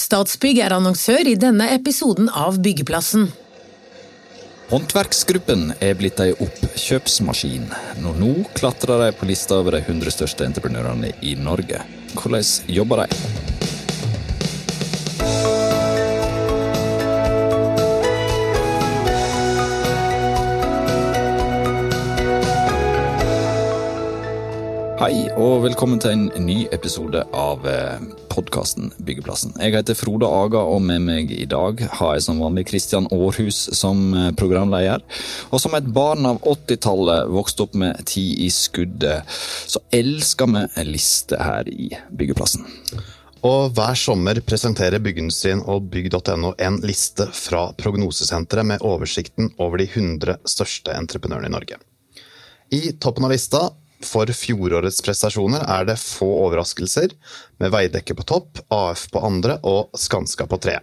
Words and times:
Statsbygg 0.00 0.62
er 0.64 0.72
annonsør 0.72 1.28
i 1.28 1.36
denne 1.36 1.66
episoden 1.74 2.30
av 2.32 2.56
Byggeplassen. 2.64 3.28
Håndverksgruppen 4.70 5.74
er 5.82 5.96
blitt 5.98 6.22
ei 6.22 6.30
oppkjøpsmaskin. 6.32 7.66
Når 8.00 8.18
nå 8.22 8.32
klatrer 8.56 9.04
de 9.04 9.12
på 9.18 9.28
lista 9.28 9.58
over 9.60 9.76
de 9.76 9.82
100 9.84 10.14
største 10.14 10.46
entreprenørene 10.46 11.12
i 11.26 11.34
Norge. 11.36 11.82
Hvordan 12.14 12.70
jobber 12.70 13.04
de? 13.04 13.49
Og 25.40 25.62
velkommen 25.64 26.00
til 26.02 26.12
en 26.12 26.44
ny 26.44 26.66
episode 26.74 27.20
av 27.32 27.62
podkasten 28.28 28.90
Byggeplassen. 29.06 29.54
Jeg 29.56 29.72
heter 29.72 29.96
Frode 29.96 30.28
Aga, 30.28 30.60
og 30.60 30.82
med 30.84 31.00
meg 31.06 31.32
i 31.32 31.46
dag 31.48 31.80
har 31.96 32.16
jeg 32.16 32.26
som 32.26 32.42
vanlig 32.42 32.66
Kristian 32.68 33.08
Aarhus 33.14 33.62
som 33.78 34.12
programleder. 34.36 35.00
Og 35.48 35.62
som 35.62 35.76
et 35.78 35.88
barn 35.96 36.28
av 36.28 36.42
80-tallet 36.44 37.32
vokste 37.32 37.64
opp 37.64 37.78
med 37.80 38.02
Ti 38.10 38.26
i 38.44 38.50
skuddet, 38.52 39.24
så 39.30 39.80
elsker 39.96 40.50
vi 40.52 40.86
liste 40.90 41.40
her 41.40 41.72
i 41.72 41.88
Byggeplassen. 42.10 42.66
Og 43.46 43.72
hver 43.78 43.96
sommer 43.96 44.42
presenterer 44.44 45.00
Byggindustrien 45.00 45.64
og 45.64 45.88
bygg.no 45.94 46.52
en 46.58 46.82
liste 46.84 47.30
fra 47.32 47.70
Prognosesenteret 47.80 48.74
med 48.74 48.84
oversikten 48.84 49.54
over 49.56 49.80
de 49.80 49.88
100 49.88 50.42
største 50.44 50.92
entreprenørene 51.00 51.48
i 51.48 51.56
Norge. 51.56 51.80
I 52.70 52.90
toppen 53.02 53.24
av 53.26 53.32
lista 53.32 53.70
for 54.04 54.30
fjorårets 54.32 55.00
prestasjoner 55.04 55.64
er 55.68 55.86
det 55.88 55.98
få 56.00 56.28
overraskelser, 56.46 57.12
med 57.60 57.72
Veidekke 57.74 58.16
på 58.16 58.24
topp, 58.28 58.62
AF 58.72 59.06
på 59.12 59.22
andre 59.26 59.58
og 59.66 59.92
Skanska 59.98 60.46
på 60.50 60.58
tre. 60.62 60.78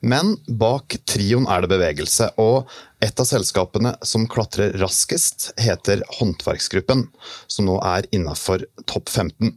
Men 0.00 0.36
bak 0.46 0.96
trioen 1.08 1.48
er 1.50 1.64
det 1.64 1.72
bevegelse, 1.74 2.30
og 2.42 2.70
et 3.02 3.18
av 3.18 3.28
selskapene 3.28 3.96
som 4.06 4.28
klatrer 4.30 4.76
raskest, 4.82 5.50
heter 5.60 6.04
Håndverksgruppen, 6.18 7.08
som 7.50 7.68
nå 7.68 7.80
er 7.82 8.08
innafor 8.14 8.66
topp 8.86 9.10
15. 9.10 9.52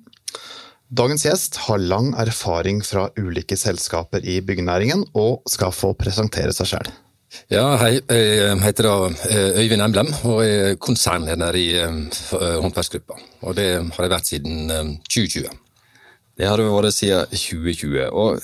Dagens 0.95 1.25
gjest 1.25 1.57
har 1.65 1.81
lang 1.81 2.11
erfaring 2.21 2.83
fra 2.85 3.07
ulike 3.17 3.57
selskaper 3.57 4.25
i 4.25 4.37
byggenæringen, 4.45 5.07
og 5.13 5.41
skal 5.49 5.73
få 5.73 5.93
presentere 5.97 6.53
seg 6.55 6.73
sjøl. 6.75 6.93
Ja, 7.51 7.75
hei. 7.77 7.99
Jeg 8.09 8.57
heter 8.63 8.87
da 8.87 8.93
Øyvind 9.59 9.83
Emblem 9.85 10.09
og 10.23 10.41
er 10.45 10.75
konsernleder 10.81 11.57
i 11.59 11.67
håndverksgruppa. 11.81 13.19
Og 13.45 13.55
det 13.57 13.67
har 13.79 14.07
jeg 14.07 14.13
vært 14.13 14.31
siden 14.31 14.97
2020. 15.05 15.49
Det 16.35 16.47
har 16.49 16.59
du 16.59 16.65
vært 16.67 16.95
siden 16.97 17.29
2020. 17.31 18.07
Og 18.11 18.41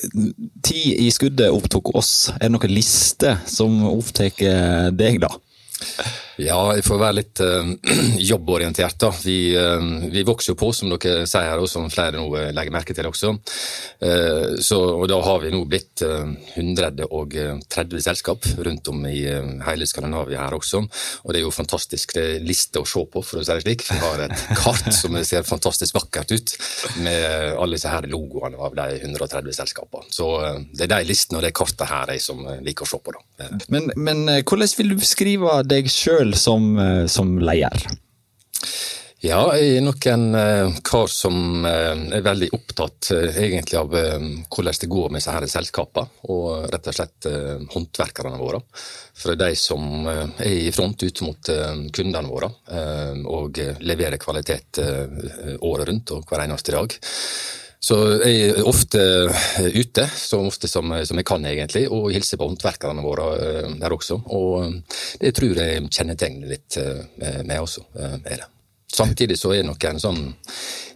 ti 0.63 0.83
i 1.05 1.09
skuddet 1.11 1.51
opptok 1.51 1.93
oss. 1.97 2.29
Er 2.37 2.47
det 2.47 2.53
noen 2.55 2.75
liste 2.75 3.37
som 3.49 3.81
opptar 3.89 4.31
deg, 4.95 5.21
da? 5.23 5.31
Ja, 6.41 6.57
jeg 6.73 6.85
får 6.85 6.99
være 7.01 7.17
litt 7.19 7.41
uh, 7.43 7.69
jobborientert, 8.31 8.97
da. 9.01 9.11
Vi, 9.23 9.53
uh, 9.53 10.07
vi, 10.11 10.23
vokser 10.25 10.53
jo 10.53 10.59
på, 10.59 10.71
som 10.73 10.89
dere 10.91 11.27
sier 11.29 11.51
her, 11.51 11.61
og 11.61 11.69
som 11.69 11.89
flere 11.91 12.17
nå 12.17 12.25
legger 12.55 12.73
merke 12.73 12.95
til 12.97 13.09
også. 13.09 13.33
Uh, 14.01 14.57
så, 14.63 14.79
og 14.79 15.05
da 15.11 15.19
har 15.21 15.41
vi 15.43 15.51
nå 15.53 15.61
blitt 15.69 16.01
130 16.01 18.01
selskap 18.01 18.47
rundt 18.65 18.89
om 18.89 19.03
i 19.09 19.21
hele 19.67 19.87
Skandinavia 19.89 20.45
her 20.45 20.57
også. 20.57 20.81
Og 21.25 21.33
det 21.33 21.41
er 21.41 21.45
jo 21.45 21.53
fantastisk 21.53 22.15
det 22.17 22.23
er 22.23 22.45
liste 22.45 22.81
å 22.81 22.87
se 22.87 23.03
på, 23.11 23.23
for 23.25 23.41
å 23.41 23.45
si 23.45 23.53
det 23.53 23.65
slik. 23.65 23.85
Vi 23.89 23.99
har 24.01 24.25
et 24.25 24.45
kart 24.61 24.89
som 24.95 25.17
ser 25.27 25.45
fantastisk 25.47 25.97
vakkert 25.97 26.33
ut, 26.33 26.55
med 27.05 27.53
alle 27.53 27.77
disse 27.77 27.91
her 27.91 28.09
logoene 28.09 28.57
av 28.57 28.75
de 28.77 28.97
130 29.01 29.59
selskapene. 29.61 30.09
Så 30.13 30.31
det 30.73 30.87
er 30.87 30.93
de 30.95 31.11
listene 31.11 31.39
og 31.39 31.45
det 31.45 31.53
kartet 31.57 31.89
her 31.89 32.15
jeg 32.15 32.23
som 32.23 32.41
liker 32.65 32.87
å 32.87 32.89
se 32.89 33.01
på, 33.01 33.13
da. 33.13 33.49
Men, 33.73 33.91
men 33.95 34.25
hvordan 34.41 34.75
vil 34.77 34.93
du 34.93 34.99
beskrive 35.01 35.61
deg 35.67 35.89
sjøl 35.91 36.30
som, 36.37 36.73
som 37.09 37.37
leder? 37.41 37.87
Ja, 39.21 39.51
jeg 39.53 39.75
er 39.77 39.83
nok 39.85 40.05
en 40.09 40.23
uh, 40.33 40.77
kar 40.81 41.05
som 41.13 41.61
uh, 41.61 41.93
er 42.09 42.23
veldig 42.25 42.47
opptatt 42.57 43.11
egentlig 43.13 43.77
av 43.77 43.93
hvordan 43.93 44.79
det 44.81 44.89
går 44.89 45.11
med 45.13 45.21
disse 45.21 45.51
selskapene, 45.53 46.09
og 46.33 46.65
rett 46.73 46.89
og 46.89 46.97
slett 46.97 47.27
håndverkerne 47.75 48.41
våre. 48.41 48.63
For 49.21 49.37
de 49.37 49.51
som 49.59 50.07
er 50.09 50.49
i 50.49 50.73
front 50.73 51.05
ut 51.05 51.21
mot 51.21 51.51
kundene 51.93 52.31
våre 52.31 52.49
og 53.29 53.59
leverer 53.85 54.17
kvalitet 54.21 54.79
året 55.61 55.89
rundt 55.91 56.13
og 56.15 56.25
hver 56.25 56.45
eneste 56.47 56.73
dag. 56.73 56.95
Så 57.81 57.97
jeg 58.21 58.51
er 58.51 58.67
ofte 58.69 59.01
ute, 59.73 60.05
så 60.05 60.37
ofte 60.45 60.69
som, 60.69 60.93
som, 61.01 61.17
jeg 61.17 61.25
kan 61.25 61.45
egentlig, 61.49 61.87
og 61.89 62.11
hilser 62.13 62.37
på 62.37 62.45
håndverkerne 62.51 63.01
våre 63.01 63.31
der 63.81 63.97
også. 63.97 64.21
Og 64.37 64.77
det 65.21 65.33
tror 65.33 65.63
jeg 65.63 65.89
kjennetegner 65.89 66.53
litt 66.53 66.77
meg 67.41 67.57
også, 67.57 67.87
er 67.97 68.43
det. 68.43 68.51
Samtidig 68.91 69.39
så 69.39 69.53
er 69.55 69.63
nok 69.63 69.83
en 69.87 69.99
sånn 70.03 70.19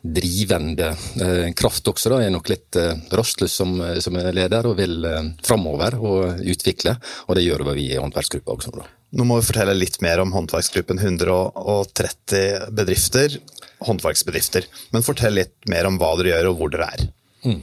drivende 0.04 0.90
eh, 1.24 1.52
kraft 1.56 1.88
også, 1.88 2.12
da. 2.12 2.20
Jeg 2.22 2.30
er 2.30 2.36
nok 2.36 2.50
litt 2.52 2.80
eh, 2.80 2.92
rastløs 3.16 3.56
som, 3.62 3.78
som 4.04 4.20
leder 4.20 4.68
og 4.68 4.76
vil 4.82 5.08
eh, 5.08 5.30
framover 5.46 5.96
og 6.02 6.44
utvikle. 6.44 6.98
Og 7.30 7.40
det 7.40 7.46
gjør 7.46 7.64
vi 7.72 7.88
i 7.94 8.02
håndverksgruppa 8.02 8.58
også. 8.58 8.76
Da. 8.76 8.90
Nå 9.16 9.24
må 9.24 9.40
vi 9.40 9.48
fortelle 9.48 9.78
litt 9.78 10.02
mer 10.04 10.20
om 10.24 10.34
håndverksgruppen. 10.36 11.00
130 11.00 12.74
bedrifter, 12.76 13.40
håndverksbedrifter. 13.88 14.68
Men 14.92 15.06
fortell 15.08 15.38
litt 15.40 15.56
mer 15.72 15.88
om 15.88 16.00
hva 16.02 16.16
dere 16.20 16.34
gjør 16.34 16.52
og 16.52 16.60
hvor 16.60 16.74
dere 16.74 16.92
er. 16.98 17.08
Mm. 17.48 17.62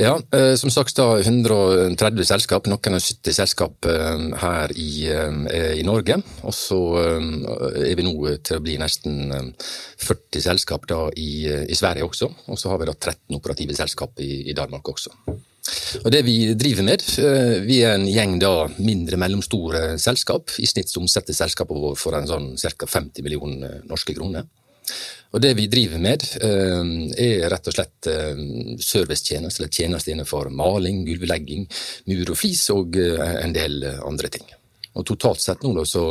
Ja, 0.00 0.14
eh, 0.32 0.54
som 0.56 0.70
sagt 0.72 0.96
da 0.96 1.18
130 1.20 2.24
selskap, 2.24 2.66
noen 2.70 2.96
av 2.96 3.02
70 3.02 3.36
selskap 3.36 3.88
eh, 3.90 4.24
her 4.40 4.72
i, 4.78 4.92
eh, 5.12 5.72
i, 5.76 5.84
Norge. 5.86 6.16
Og 6.46 6.54
så 6.56 6.80
er 7.02 7.94
vi 7.98 8.06
nå 8.06 8.14
til 8.46 8.58
å 8.58 8.64
bli 8.64 8.78
nesten 8.80 9.52
40 10.00 10.46
selskap 10.46 10.86
da 10.90 11.04
i, 11.18 11.44
i 11.44 11.78
Sverige 11.78 12.08
også. 12.08 12.30
Og 12.48 12.60
så 12.60 12.72
har 12.72 12.80
vi 12.80 12.88
da 12.88 12.96
13 12.96 13.36
operative 13.36 13.76
selskap 13.76 14.22
i, 14.22 14.46
i 14.50 14.56
Danmark 14.56 14.94
også. 14.94 15.12
Og 16.02 16.10
det 16.10 16.24
Vi 16.26 16.54
driver 16.58 16.82
med, 16.82 17.04
vi 17.66 17.82
er 17.86 17.94
en 17.94 18.08
gjeng 18.08 18.38
da 18.42 18.66
mindre 18.82 19.18
mellomstore 19.20 19.98
selskap. 19.98 20.50
I 20.58 20.66
snitt 20.66 20.90
omsetter 20.98 21.36
selskapet 21.36 21.98
for 22.00 22.18
en 22.18 22.26
sånn 22.26 22.48
ca. 22.58 22.86
50 22.86 23.22
millioner 23.22 23.80
norske 23.86 24.14
kroner. 24.16 24.48
Og 25.32 25.40
Det 25.40 25.54
vi 25.56 25.66
driver 25.66 25.98
med, 25.98 26.24
eh, 26.44 26.88
er 27.24 27.48
rett 27.48 27.68
og 27.68 27.74
slett 27.74 28.08
eh, 28.10 28.40
servicetjenester, 28.76 29.62
eller 29.62 29.72
tjenester 29.72 30.12
innenfor 30.12 30.50
maling, 30.52 31.06
gulvlegging, 31.06 31.68
mur 32.06 32.34
og 32.34 32.36
flis 32.36 32.66
og 32.74 32.98
eh, 33.00 33.38
en 33.40 33.54
del 33.56 33.80
andre 34.04 34.28
ting. 34.28 34.44
Og 34.92 35.06
Totalt 35.08 35.40
sett 35.40 35.62
nå 35.64 35.72
da, 35.72 35.86
så 35.88 36.04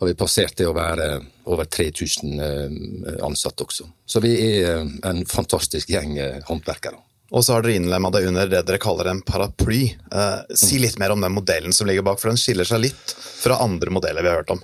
har 0.00 0.08
vi 0.08 0.16
passert 0.16 0.56
det 0.56 0.68
å 0.70 0.72
være 0.76 1.20
over 1.52 1.68
3000 1.68 3.20
ansatte 3.20 3.66
også. 3.66 3.84
Så 4.08 4.22
vi 4.24 4.32
er 4.56 4.86
en 5.04 5.20
fantastisk 5.28 5.92
gjeng 5.92 6.16
håndverkere. 6.48 6.96
Og 7.34 7.42
så 7.42 7.56
har 7.56 7.64
dere 7.64 7.80
innlemma 7.80 8.12
det 8.14 8.26
under 8.28 8.46
det 8.50 8.62
dere 8.68 8.82
kaller 8.82 9.10
en 9.10 9.24
paraply. 9.26 9.82
Eh, 10.12 10.54
si 10.54 10.78
litt 10.78 10.98
mer 11.02 11.14
om 11.14 11.24
den 11.24 11.34
modellen 11.34 11.74
som 11.74 11.88
ligger 11.88 12.06
bak, 12.06 12.20
for 12.22 12.30
den 12.30 12.40
skiller 12.40 12.68
seg 12.68 12.84
litt 12.86 13.16
fra 13.16 13.58
andre 13.64 13.90
modeller 13.94 14.22
vi 14.22 14.30
har 14.30 14.42
hørt 14.42 14.54
om. 14.54 14.62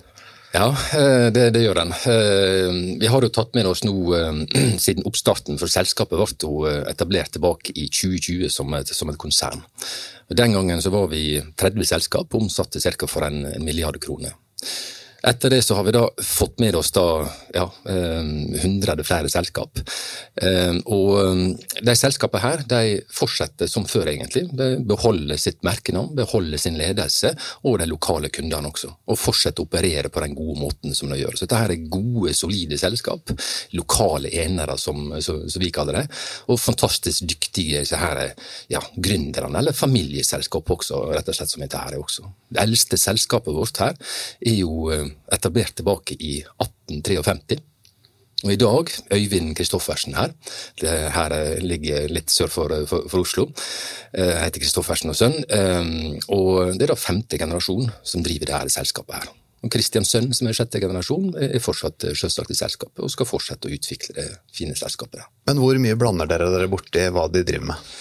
Ja, 0.53 0.67
eh, 0.93 1.27
det, 1.33 1.47
det, 1.49 1.63
gjør 1.63 1.79
den. 1.81 1.91
Eh, 1.91 2.97
vi 3.01 3.09
har 3.09 3.25
jo 3.25 3.31
tatt 3.33 3.55
med 3.57 3.65
oss 3.65 3.81
nå, 3.83 3.93
eh, 4.13 4.41
siden 4.85 5.07
oppstarten 5.09 5.57
for 5.57 5.71
selskapet 5.71 6.45
ble 6.45 6.73
etablert 6.91 7.33
tilbake 7.33 7.73
i 7.73 7.87
2020 7.89 8.53
som 8.53 8.73
et, 8.77 8.91
som 8.93 9.09
et, 9.09 9.17
konsern. 9.17 9.63
Den 10.29 10.53
gangen 10.53 10.81
så 10.81 10.93
var 10.93 11.09
vi 11.09 11.41
30 11.57 11.89
selskap 11.89 12.29
og 12.29 12.45
omsatte 12.45 12.79
ca. 12.79 13.09
for 13.09 13.25
en, 13.25 13.47
en 13.49 13.65
milliard 13.65 13.97
kroner. 14.01 14.37
Etter 15.23 15.49
det 15.49 15.61
så 15.61 15.75
har 15.75 15.85
vi 15.87 15.91
da 15.95 16.03
fått 16.19 16.59
med 16.59 16.75
oss 16.75 16.89
da 16.91 17.03
ja, 17.53 17.63
100 17.87 18.91
eh, 18.91 19.03
flere 19.07 19.29
selskap. 19.31 19.79
Eh, 20.35 20.75
og 20.91 21.11
eh, 21.21 21.43
de 21.79 21.95
selskapene 21.95 22.43
her 22.43 22.63
de 22.67 22.97
fortsetter 23.07 23.69
som 23.71 23.87
før, 23.87 24.09
egentlig. 24.11 24.49
De 24.51 24.67
beholder 24.83 25.39
sitt 25.39 25.61
merkenavn, 25.63 26.11
beholder 26.17 26.59
sin 26.59 26.75
ledelse 26.75 27.31
og 27.63 27.79
de 27.79 27.87
lokale 27.87 28.33
kundene 28.35 28.73
også. 28.73 28.91
Og 29.07 29.21
fortsetter 29.21 29.63
å 29.63 29.69
operere 29.69 30.11
på 30.11 30.25
den 30.25 30.35
gode 30.35 30.57
måten 30.59 30.97
som 30.97 31.13
de 31.13 31.21
gjør. 31.21 31.39
Så 31.39 31.47
dette 31.47 31.61
er 31.69 31.87
gode, 31.87 32.35
solide 32.35 32.81
selskap. 32.81 33.31
Lokale 33.79 34.33
enere, 34.43 34.75
som, 34.75 35.07
som, 35.23 35.39
vi 35.55 35.71
kaller 35.71 36.01
det. 36.01 36.05
Og 36.51 36.59
fantastisk 36.59 37.23
dyktige 37.31 37.85
så 37.87 38.01
her, 38.03 38.25
ja, 38.67 38.83
gründerne, 38.99 39.55
eller 39.63 39.77
familieselskap 39.77 40.75
også, 40.75 41.05
rett 41.15 41.31
og 41.31 41.39
slett 41.39 41.55
som 41.55 41.63
dette 41.63 41.79
her 41.79 41.95
er 41.95 42.03
også. 42.03 42.27
Det 42.51 42.65
eldste 42.67 42.99
selskapet 42.99 43.55
vårt 43.55 43.79
her 43.79 43.95
er 44.43 44.59
jo 44.59 44.91
etablert 45.31 45.75
tilbake 45.79 46.17
i 46.19 46.39
1853. 46.43 47.61
Og 48.43 48.51
I 48.51 48.59
dag, 48.59 48.89
Øyvind 49.15 49.53
Kristoffersen 49.55 50.17
her, 50.17 50.33
det 50.81 50.95
her 51.15 51.35
ligger 51.63 52.09
litt 52.11 52.33
sør 52.33 52.51
for, 52.51 52.73
for, 52.89 53.05
for 53.07 53.23
Oslo, 53.23 53.45
jeg 54.11 54.41
heter 54.41 54.65
Kristoffersen 54.65 55.13
og 55.13 55.15
sønn, 55.15 55.37
og 56.27 56.73
det 56.75 56.83
er 56.83 56.91
da 56.91 56.99
femte 56.99 57.39
generasjon 57.39 57.87
som 58.03 58.25
driver 58.25 58.49
det 58.49 58.57
her 58.57 58.73
selskapet 58.75 59.21
her. 59.21 59.31
Og 59.63 59.71
Kristians 59.71 60.11
sønn, 60.11 60.27
som 60.35 60.49
er 60.49 60.57
sjette 60.57 60.81
generasjon, 60.83 61.29
er 61.39 61.61
fortsatt 61.63 62.09
sjølsagt 62.11 62.51
i 62.51 62.57
selskapet 62.59 62.99
og 62.99 63.11
skal 63.13 63.29
fortsette 63.29 63.69
å 63.69 63.71
utvikle 63.71 64.17
det 64.17 64.25
fine 64.51 64.75
selskapet. 64.75 65.23
Men 65.47 65.61
hvor 65.63 65.79
mye 65.79 65.95
blander 65.99 66.27
dere 66.27 66.51
dere 66.51 66.67
borti 66.71 67.05
hva 67.15 67.29
de 67.31 67.45
driver 67.47 67.71
med? 67.71 67.93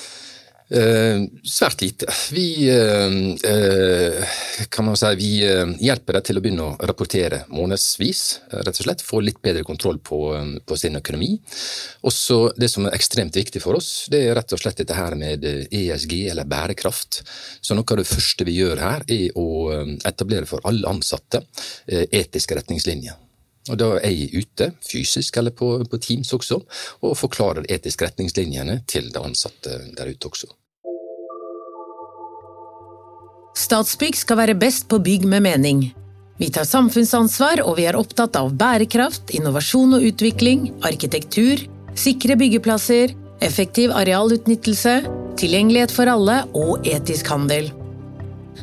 Eh, 0.72 1.22
svært 1.44 1.82
lite. 1.82 2.06
Vi 2.32 2.70
eh, 2.70 3.16
eh, 3.50 4.28
kan 4.72 4.86
man 4.86 4.96
si, 4.96 5.10
vi 5.19 5.32
eh, 5.44 5.74
hjelper 5.84 6.16
dem 6.16 6.24
til 6.24 6.38
å 6.38 6.42
begynne 6.44 6.64
å 6.64 6.86
rapportere 6.88 7.42
månedsvis, 7.52 8.22
rett 8.54 8.80
og 8.80 8.86
slett. 8.86 9.04
Få 9.04 9.20
litt 9.20 9.42
bedre 9.44 9.66
kontroll 9.69 9.98
på, 10.00 10.20
eh, 10.38 10.54
på 10.64 10.78
sin 10.80 10.96
økonomi. 10.96 11.34
Også 12.08 12.38
det 12.56 12.70
som 12.72 12.88
er 12.88 12.96
ekstremt 12.96 13.36
viktig 13.36 13.60
for 13.60 13.76
oss, 13.76 14.06
det 14.12 14.22
er 14.24 14.38
rett 14.38 14.54
og 14.56 14.62
slett 14.62 14.80
dette 14.80 14.96
her 14.96 15.19
med 15.19 15.44
ESG, 15.44 16.14
eller 16.32 16.48
bærekraft. 16.48 17.20
Så 17.60 17.76
noe 17.76 17.84
av 17.92 18.00
det 18.00 18.08
første 18.08 18.48
vi 18.48 18.56
gjør 18.62 18.80
her, 18.80 19.04
er 19.12 19.36
å 19.36 19.48
etablere 20.08 20.48
for 20.48 20.64
alle 20.64 20.88
ansatte 20.88 21.42
etiske 21.84 22.56
retningslinjer. 22.56 23.20
Og 23.70 23.78
Da 23.78 23.92
er 24.00 24.10
jeg 24.10 24.42
ute, 24.42 24.72
fysisk 24.88 25.36
eller 25.36 25.52
på, 25.54 25.69
på 25.84 26.00
Teams 26.02 26.32
også, 26.34 26.58
og 27.04 27.14
forklarer 27.19 27.69
etiske 27.70 28.08
retningslinjene 28.08 28.80
til 28.88 29.12
de 29.12 29.22
ansatte 29.22 29.78
der 29.98 30.10
ute 30.10 30.32
også. 30.32 30.50
Statsbygg 33.52 34.16
skal 34.16 34.38
være 34.40 34.56
best 34.56 34.88
på 34.88 34.99
bygg 35.02 35.26
med 35.28 35.44
mening. 35.44 35.82
Vi 36.40 36.49
tar 36.50 36.64
samfunnsansvar, 36.64 37.60
og 37.66 37.76
vi 37.78 37.84
er 37.87 37.99
opptatt 37.99 38.37
av 38.40 38.54
bærekraft, 38.58 39.34
innovasjon 39.37 39.99
og 39.99 40.06
utvikling, 40.08 40.70
arkitektur, 40.82 41.60
sikre 41.94 42.38
byggeplasser, 42.40 43.12
effektiv 43.44 43.93
arealutnyttelse, 43.93 44.96
tilgjengelighet 45.38 45.93
for 45.93 46.08
alle 46.08 46.40
og 46.56 46.88
etisk 46.88 47.28
handel. 47.34 47.69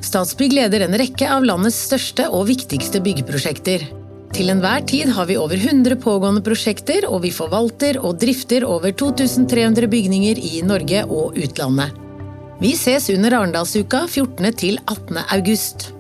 Statsbygg 0.02 0.58
leder 0.58 0.86
en 0.86 0.98
rekke 0.98 1.30
av 1.30 1.46
landets 1.46 1.78
største 1.90 2.28
og 2.34 2.48
viktigste 2.50 3.02
byggeprosjekter. 3.06 3.86
Til 4.34 4.52
enhver 4.54 4.84
tid 4.90 5.10
har 5.14 5.30
vi 5.30 5.38
over 5.42 5.58
100 5.58 5.98
pågående 6.02 6.44
prosjekter, 6.46 7.08
og 7.10 7.24
vi 7.26 7.34
forvalter 7.34 8.02
og 8.02 8.20
drifter 8.22 8.66
over 8.66 8.94
2300 8.94 9.90
bygninger 9.90 10.42
i 10.52 10.62
Norge 10.66 11.06
og 11.08 11.38
utlandet. 11.38 12.09
Vi 12.60 12.74
ses 12.76 13.06
under 13.14 13.32
Arendalsuka 13.38 14.02
14. 14.12 14.52
til 14.60 14.80
18. 14.92 15.18
august. 15.32 15.99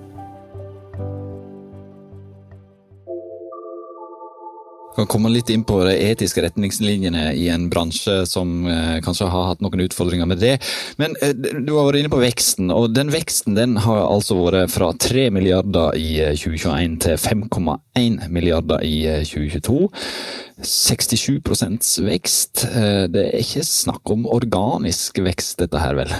Kan 4.99 5.09
komme 5.09 5.31
litt 5.31 5.49
inn 5.53 5.63
på 5.67 5.79
de 5.87 5.93
etiske 6.09 6.43
retningslinjene 6.43 7.31
i 7.37 7.47
en 7.53 7.67
bransje 7.71 8.21
som 8.29 8.67
eh, 8.67 8.97
kanskje 9.05 9.29
har 9.31 9.49
hatt 9.51 9.63
noen 9.63 9.85
utfordringer 9.85 10.27
med 10.29 10.41
det. 10.43 10.57
Men 10.99 11.15
eh, 11.23 11.33
du 11.33 11.73
har 11.75 11.87
vært 11.87 12.01
inne 12.01 12.11
på 12.13 12.21
veksten, 12.21 12.73
og 12.75 12.91
den 12.95 13.13
veksten 13.13 13.57
den 13.57 13.77
har 13.85 14.03
altså 14.05 14.37
vært 14.39 14.73
fra 14.73 14.91
3 14.99 15.29
milliarder 15.35 15.95
i 15.99 16.11
2021 16.35 16.75
eh, 16.75 16.97
til 17.05 17.21
5,1 17.21 18.27
milliarder 18.33 18.83
i 18.85 18.97
2022. 19.29 19.79
Eh, 19.87 20.67
67 20.69 22.03
vekst. 22.03 22.65
Det 23.13 23.21
er 23.29 23.37
ikke 23.39 23.63
snakk 23.63 24.11
om 24.11 24.25
organisk 24.27 25.21
vekst, 25.23 25.61
dette 25.61 25.79
her, 25.79 25.95
vel? 25.95 26.11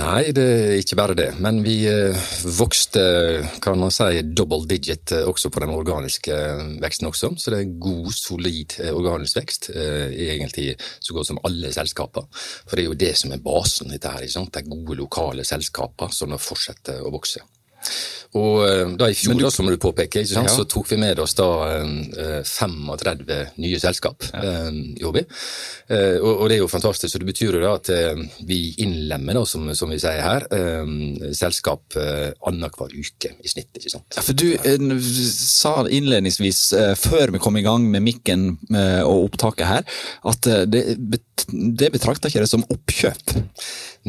Nei, 0.00 0.30
det 0.32 0.44
er 0.44 0.78
ikke 0.80 0.96
bare 0.96 1.14
det. 1.18 1.28
Men 1.44 1.58
vi 1.64 1.74
eh, 1.88 2.16
vokste 2.56 3.02
kan 3.60 3.76
man 3.80 3.92
si, 3.92 4.22
double 4.24 4.64
digit 4.70 5.12
eh, 5.12 5.26
også 5.28 5.50
på 5.52 5.60
den 5.60 5.72
organiske 5.74 6.32
eh, 6.32 6.62
veksten 6.80 7.10
også. 7.10 7.32
Så 7.36 7.52
det 7.52 7.60
er 7.60 7.74
god, 7.84 8.08
solid 8.16 8.78
organisk 8.94 9.40
vekst 9.40 9.70
egentlig 9.74 10.72
så 11.00 11.16
godt 11.16 11.30
som 11.30 11.40
alle 11.46 11.72
selskaper. 11.74 12.28
For 12.32 12.76
det 12.76 12.84
er 12.84 12.88
jo 12.88 13.00
det 13.04 13.14
som 13.20 13.34
er 13.34 13.44
basen 13.44 13.92
dette 13.92 14.12
her. 14.14 14.24
Ikke 14.24 14.38
sant? 14.38 14.56
Er 14.56 14.70
gode 14.70 14.96
lokale 15.02 15.44
selskaper 15.48 16.14
som 16.16 16.36
fortsetter 16.40 17.04
å 17.04 17.12
vokse. 17.12 17.44
Og 18.38 18.60
eh, 18.62 18.92
da 18.94 19.08
i 19.10 19.16
fjor, 19.18 19.34
du, 19.34 19.42
da, 19.42 19.50
som 19.50 19.66
du 19.66 19.74
påpeker, 19.80 20.22
ja. 20.22 20.44
så 20.46 20.64
tok 20.70 20.86
vi 20.92 20.98
med 21.02 21.18
oss 21.18 21.34
da 21.38 21.48
35 22.46 23.24
eh, 23.26 23.48
nye 23.58 23.80
selskap 23.82 24.22
ja. 24.28 24.42
Eh, 24.44 24.68
i 25.00 25.02
HB. 25.02 25.18
Og, 26.20 26.44
det 26.46 26.54
er 26.54 26.60
jo 26.60 26.70
fantastisk. 26.70 27.16
og 27.16 27.24
Det 27.24 27.30
betyr 27.32 27.58
jo 27.58 27.62
da 27.64 27.72
at 27.74 27.90
vi 28.46 28.60
innlemmer, 28.84 29.40
da, 29.40 29.42
som, 29.48 29.66
som 29.74 29.90
vi 29.90 29.98
sier 29.98 30.22
her, 30.22 30.46
selskap 31.34 31.96
annenhver 31.98 32.94
uke 32.94 33.32
i 33.42 33.50
snitt. 33.50 33.72
ikke 33.74 33.90
sant? 33.96 34.06
Ja, 34.14 34.22
for 34.22 34.38
Du 34.38 34.46
sa 35.34 35.74
innledningsvis, 35.90 36.62
før 37.00 37.34
vi 37.34 37.42
kom 37.42 37.58
i 37.58 37.64
gang 37.66 37.88
med 37.90 38.06
mikken 38.06 38.52
og 38.70 39.32
opptaket 39.32 39.66
her, 39.66 39.98
at 40.30 40.46
det, 40.70 40.84
det 41.50 41.90
betrakter 41.90 42.30
ikke 42.30 42.44
det 42.44 42.52
som 42.52 42.66
oppkjøp? 42.70 43.34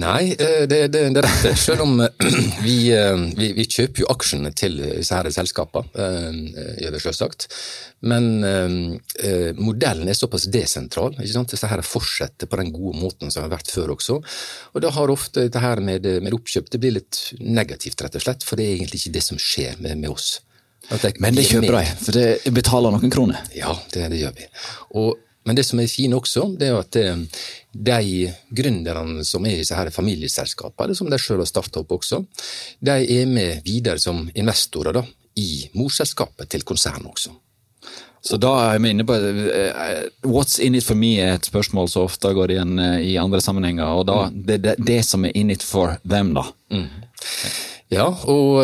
Nei, 0.01 0.35
det, 0.38 0.85
det, 0.94 1.01
det 1.15 1.24
er 1.24 1.25
rett. 1.25 1.57
Selv 1.59 1.88
om 1.88 1.97
vi, 2.67 2.77
vi, 2.94 3.51
vi 3.57 3.65
kjøper 3.65 4.06
jo 4.06 4.10
aksjene 4.11 4.51
til 4.57 4.77
disse 4.81 5.15
her 5.15 5.29
selskapene, 5.33 5.87
vi 6.93 7.01
selvsagt. 7.01 7.47
Men 8.11 8.43
eh, 8.45 9.51
modellen 9.57 10.09
er 10.09 10.17
såpass 10.17 10.47
desentral. 10.51 11.15
ikke 11.17 11.33
sant? 11.33 11.55
Disse 11.55 11.69
her 11.71 11.83
fortsetter 11.85 12.49
på 12.49 12.59
den 12.61 12.71
gode 12.75 12.99
måten 13.01 13.33
som 13.33 13.45
har 13.45 13.53
vært 13.53 13.71
før 13.71 13.95
også. 13.95 14.19
Og 14.73 14.83
da 14.83 14.93
har 14.93 15.13
ofte 15.13 15.47
dette 15.47 15.63
her 15.63 15.81
med, 15.83 16.07
med 16.23 16.37
oppkjøp 16.37 16.71
det 16.71 16.81
blir 16.81 16.97
litt 16.99 17.23
negativt, 17.39 18.01
rett 18.01 18.17
og 18.19 18.25
slett. 18.25 18.47
For 18.47 18.59
det 18.59 18.67
er 18.67 18.79
egentlig 18.79 19.03
ikke 19.03 19.17
det 19.17 19.25
som 19.25 19.41
skjer 19.41 19.81
med, 19.81 19.99
med 20.01 20.13
oss. 20.13 20.39
Men 21.21 21.35
det 21.37 21.45
kjøper 21.47 21.77
de, 21.77 21.83
for 22.01 22.17
det 22.17 22.53
betaler 22.55 22.91
noen 22.91 23.13
kroner? 23.13 23.43
Ja, 23.55 23.71
det, 23.93 24.09
det 24.11 24.23
gjør 24.23 24.33
vi. 24.35 24.47
Og 24.99 25.13
men 25.43 25.57
det 25.57 25.65
som 25.65 25.79
er 25.81 25.89
fint 25.89 26.13
også, 26.13 26.45
det 26.59 26.69
er 26.69 26.77
at 26.77 26.97
eh, 27.01 27.21
de 27.73 28.31
gründerne 28.53 29.25
som 29.25 29.45
er 29.45 29.55
i 29.55 29.61
disse 29.63 29.77
her 29.77 29.89
familieselskapene, 29.93 30.95
som 30.97 31.09
de 31.09 31.19
selv 31.21 31.41
har 31.41 31.49
starta 31.49 31.81
opp 31.81 31.95
også, 31.97 32.21
de 32.79 32.97
er 33.17 33.29
med 33.29 33.63
videre 33.65 34.01
som 34.01 34.27
investorer 34.35 34.99
da, 34.99 35.05
i 35.41 35.65
morselskapet 35.77 36.51
til 36.51 36.65
konsernet 36.67 37.09
også. 37.09 37.33
Så 38.21 38.38
da 38.38 38.51
er 38.67 38.81
vi 38.83 38.91
inne 38.93 39.05
på 39.07 39.15
uh, 39.17 40.01
What's 40.29 40.59
in 40.61 40.75
it 40.77 40.85
for 40.85 40.99
me 40.99 41.15
er 41.17 41.39
et 41.39 41.47
spørsmål 41.49 41.88
som 41.89 42.05
ofte 42.05 42.29
går 42.38 42.53
igjen 42.53 42.75
i 43.01 43.15
andre 43.17 43.39
sammenhenger. 43.41 43.88
og 43.97 44.05
da, 44.11 44.17
mm. 44.29 44.43
det, 44.45 44.57
det, 44.61 44.75
det, 44.77 44.99
som 45.07 45.25
er 45.25 45.33
in 45.33 45.49
it 45.49 45.65
for 45.65 45.97
them, 46.05 46.35
da. 46.38 46.43
Mm. 46.69 46.85
Ja, 47.89 48.05
og 48.29 48.61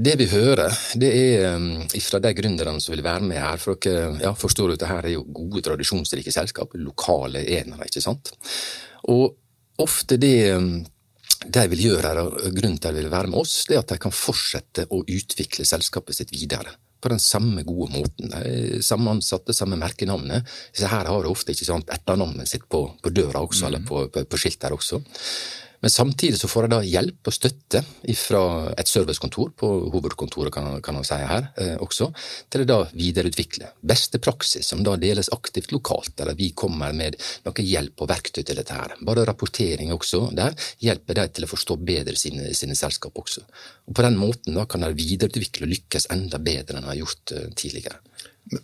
det 0.00 0.16
vi 0.20 0.28
hører, 0.30 0.72
det 1.00 1.10
er 1.12 1.56
um, 1.56 1.82
fra 2.04 2.20
de 2.22 2.32
gründerne 2.36 2.80
som 2.82 2.94
vil 2.94 3.04
være 3.04 3.26
med 3.26 3.40
her. 3.40 3.60
For 3.60 3.80
dere 3.82 4.14
ja, 4.22 4.32
forstår 4.36 4.70
du, 4.70 4.76
dette 4.76 4.94
er 4.96 5.10
jo 5.14 5.26
gode, 5.26 5.62
tradisjonsrike 5.66 6.32
selskap, 6.34 6.76
lokale 6.78 7.44
enere, 7.58 7.88
ikke 7.88 8.04
sant. 8.04 8.32
Og 9.12 9.34
ofte 9.80 10.18
det 10.20 10.34
um, 10.56 10.72
de 11.40 11.64
vil 11.72 11.86
gjøre 11.88 12.04
her, 12.04 12.20
og 12.20 12.52
grunnen 12.52 12.76
til 12.76 12.90
at 12.90 12.96
de 12.96 13.02
vil 13.02 13.12
være 13.12 13.32
med 13.32 13.40
oss, 13.40 13.64
det 13.68 13.78
er 13.78 13.82
at 13.84 13.94
de 13.94 13.98
kan 14.02 14.12
fortsette 14.12 14.86
å 14.92 15.00
utvikle 15.00 15.64
selskapet 15.68 16.18
sitt 16.18 16.34
videre. 16.34 16.74
På 17.00 17.08
den 17.08 17.22
samme 17.22 17.62
gode 17.64 17.94
måten. 17.94 18.34
Samme 18.84 19.14
ansatte, 19.14 19.54
samme 19.56 19.78
merkenavnet. 19.80 20.44
Så 20.76 20.90
her 20.90 21.08
har 21.08 21.24
de 21.24 21.30
ofte 21.32 21.54
ikke 21.54 21.70
sant, 21.70 21.88
etternavnet 21.88 22.50
sitt 22.50 22.66
på, 22.68 22.82
på 23.00 23.12
døra 23.16 23.40
også, 23.40 23.64
mm. 23.64 23.68
eller 23.70 23.86
på, 23.88 24.02
på, 24.12 24.24
på 24.28 24.40
skilt 24.42 24.68
her 24.68 24.76
også. 24.76 25.00
Men 25.80 25.90
samtidig 25.90 26.38
så 26.40 26.48
får 26.48 26.66
jeg 26.66 26.72
da 26.74 26.80
hjelp 26.84 27.28
og 27.30 27.34
støtte 27.34 27.80
fra 28.20 28.42
et 28.78 28.90
servicekontor 28.90 29.52
på 29.56 29.70
hovedkontoret, 29.94 30.52
kan, 30.52 30.68
kan 30.84 30.98
man 30.98 31.06
si 31.08 31.16
her 31.16 31.48
eh, 31.56 31.76
også, 31.80 32.10
til 32.52 32.64
å 32.64 32.68
da 32.68 32.78
videreutvikle 32.92 33.70
beste 33.80 34.20
praksis, 34.20 34.68
som 34.68 34.84
da 34.84 34.98
deles 35.00 35.32
aktivt 35.32 35.72
lokalt, 35.72 36.12
eller 36.20 36.36
vi 36.36 36.50
kommer 36.52 36.92
med 36.96 37.16
noe 37.46 37.64
hjelp 37.64 38.04
og 38.04 38.10
verktøy 38.12 38.42
til 38.42 38.60
dette 38.60 38.76
her. 38.76 38.96
Bare 39.08 39.24
rapportering 39.28 39.94
også 39.96 40.26
der 40.36 40.56
hjelper 40.84 41.22
de 41.22 41.26
til 41.32 41.48
å 41.48 41.50
forstå 41.54 41.78
bedre 41.80 42.16
sine, 42.18 42.52
sine 42.56 42.76
selskap 42.76 43.16
også. 43.16 43.46
Og 43.88 43.96
På 43.96 44.04
den 44.04 44.20
måten 44.20 44.60
da 44.60 44.68
kan 44.68 44.84
de 44.84 44.92
videreutvikle 44.96 45.64
og 45.64 45.74
lykkes 45.74 46.10
enda 46.12 46.42
bedre 46.42 46.76
enn 46.76 46.84
de 46.84 46.92
har 46.92 47.00
gjort 47.00 47.36
uh, 47.36 47.48
tidligere. 47.56 48.00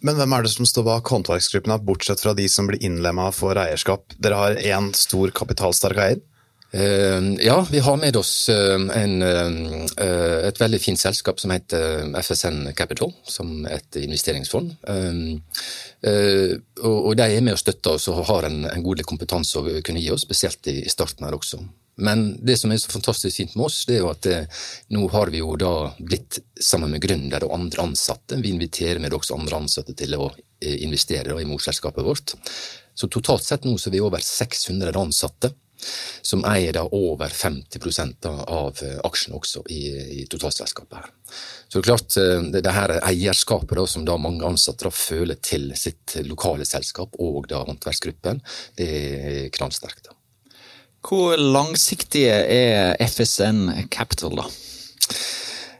Men 0.02 0.16
hvem 0.18 0.32
er 0.35 0.44
det 0.44 0.50
som 0.52 0.66
står 0.68 0.85
bak 0.87 1.11
håndverksgruppene, 1.12 1.76
bortsett 1.87 2.20
fra 2.20 2.32
de 2.37 2.46
som 2.50 2.68
blir 2.68 2.82
innlemma 2.85 3.28
for 3.35 3.56
eierskap? 3.61 4.16
Dere 4.20 4.40
har 4.40 4.58
én 4.61 4.90
stor 4.96 5.32
kapitalsterk 5.37 6.00
eier? 6.02 6.25
Eh, 6.70 7.23
ja, 7.46 7.66
vi 7.70 7.78
har 7.78 7.96
med 7.96 8.16
oss 8.16 8.49
eh, 8.49 8.75
en, 8.75 9.23
eh, 9.23 10.49
et 10.49 10.61
veldig 10.61 10.80
fint 10.82 11.00
selskap 11.00 11.40
som 11.40 11.54
heter 11.54 12.11
FSN 12.18 12.73
Capital, 12.76 13.12
som 13.25 13.66
et 13.70 13.96
investeringsfond. 14.02 14.75
Og 16.87 17.11
de 17.16 17.26
er 17.26 17.42
med 17.42 17.54
og 17.54 17.62
støtter 17.62 17.96
oss 17.96 18.08
og 18.11 18.25
har 18.28 18.50
en, 18.50 18.64
en 18.68 18.85
god 18.85 19.02
kompetanse 19.06 19.58
å 19.58 19.80
kunne 19.87 20.02
gi 20.02 20.12
oss, 20.12 20.26
spesielt 20.26 20.66
i 20.73 20.82
starten 20.90 21.26
her 21.26 21.38
også. 21.38 21.62
Men 21.96 22.26
det 22.44 22.58
som 22.61 22.73
er 22.73 22.80
så 22.82 22.92
fantastisk 22.92 23.38
fint 23.38 23.54
med 23.56 23.70
oss, 23.70 23.78
det 23.88 23.96
er 23.96 24.02
jo 24.02 24.11
at 24.11 24.26
nå 24.92 25.06
har 25.14 25.30
vi 25.32 25.40
jo 25.40 25.54
da 25.56 25.73
blitt 25.96 26.42
sammen 26.61 26.92
med 26.92 27.00
gründere 27.00 27.49
og 27.49 27.54
andre 27.56 27.87
ansatte. 27.88 28.37
Vi 28.42 28.52
inviterer 28.52 29.00
med 29.00 29.16
også 29.16 29.38
andre 29.38 29.62
ansatte 29.62 29.96
til 29.96 30.18
å 30.18 30.28
investere 30.61 31.38
i 31.40 31.49
morselskapet 31.49 32.04
vårt. 32.04 32.35
Så 32.96 33.08
totalt 33.12 33.46
sett 33.46 33.64
nå 33.64 33.78
så 33.80 33.88
er 33.88 33.96
vi 33.96 34.04
over 34.04 34.20
600 34.20 34.92
ansatte 35.00 35.54
som 36.23 36.45
eier 36.49 36.75
da 36.76 36.85
over 36.85 37.28
50% 37.28 38.26
av 38.30 38.83
eh, 38.83 38.99
aksjene 39.04 39.38
også 39.38 39.62
i, 39.71 39.83
i 40.21 40.26
totalselskapet. 40.30 40.99
her. 40.99 41.11
Så 41.68 41.78
det 41.78 41.85
er 41.85 41.88
klart, 41.90 42.16
eh, 42.21 42.42
det, 42.52 42.64
det 42.66 42.75
her 42.76 42.97
eierskapet 42.99 43.76
da, 43.78 43.87
som 43.90 44.04
da 44.09 44.18
mange 44.21 44.47
ansatte 44.47 44.88
da 44.88 44.92
føler 44.95 45.40
til 45.42 45.71
sitt 45.78 46.18
lokale 46.26 46.66
selskap 46.68 47.16
og 47.23 47.49
da 47.52 47.64
håndverksgruppen, 47.66 48.42
det 48.78 48.90
er 48.90 49.40
knallsterkt. 49.56 50.12
Hvor 51.06 51.38
langsiktige 51.38 52.35
er 52.50 52.97
FSN 53.06 53.87
Capital, 53.95 54.40
da? 54.40 54.49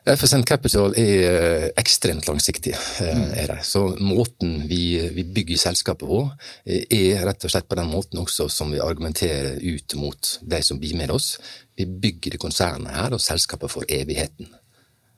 FSN 0.07 0.45
Capital 0.47 0.93
er 1.01 1.25
eh, 1.27 1.65
ekstremt 1.81 2.29
langsiktig. 2.29 2.77
Eh, 3.03 3.23
er 3.43 3.51
det. 3.51 3.57
Så 3.67 3.89
måten 3.99 4.61
vi, 4.71 5.01
vi 5.17 5.25
bygger 5.27 5.59
selskapet 5.59 6.07
på, 6.07 6.21
eh, 6.63 6.85
er 6.95 7.25
rett 7.27 7.43
og 7.43 7.51
slett 7.51 7.67
på 7.67 7.79
den 7.79 7.91
måten 7.91 8.23
også 8.23 8.47
som 8.53 8.71
vi 8.71 8.83
argumenterer 8.83 9.59
ut 9.59 9.97
mot 9.99 10.37
de 10.47 10.61
som 10.63 10.79
blir 10.79 10.95
med 10.99 11.11
oss. 11.11 11.35
Vi 11.75 11.89
bygger 11.91 12.37
det 12.37 12.43
konsernet 12.43 12.95
her 12.95 13.19
og 13.19 13.25
selskapet 13.25 13.73
for 13.73 13.89
evigheten. 13.91 14.53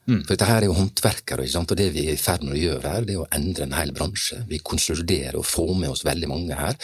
Mm. 0.09 0.23
For 0.23 0.33
dette 0.33 0.49
her 0.49 0.62
er 0.62 0.71
jo 0.71 0.78
håndverkere, 0.78 1.45
og 1.45 1.76
det 1.76 1.90
vi 1.92 2.07
er 2.09 2.14
i 2.16 2.21
ferd 2.21 2.47
med 2.47 2.57
å 2.57 2.62
gjøre 2.62 2.92
her, 2.95 3.04
det 3.04 3.12
er 3.12 3.25
å 3.26 3.28
endre 3.37 3.66
en 3.66 3.76
hel 3.76 3.92
bransje. 3.92 4.40
Vi 4.49 4.62
konsoliderer 4.64 5.37
og 5.37 5.45
får 5.45 5.75
med 5.83 5.92
oss 5.92 6.04
veldig 6.09 6.30
mange 6.33 6.57
her. 6.57 6.78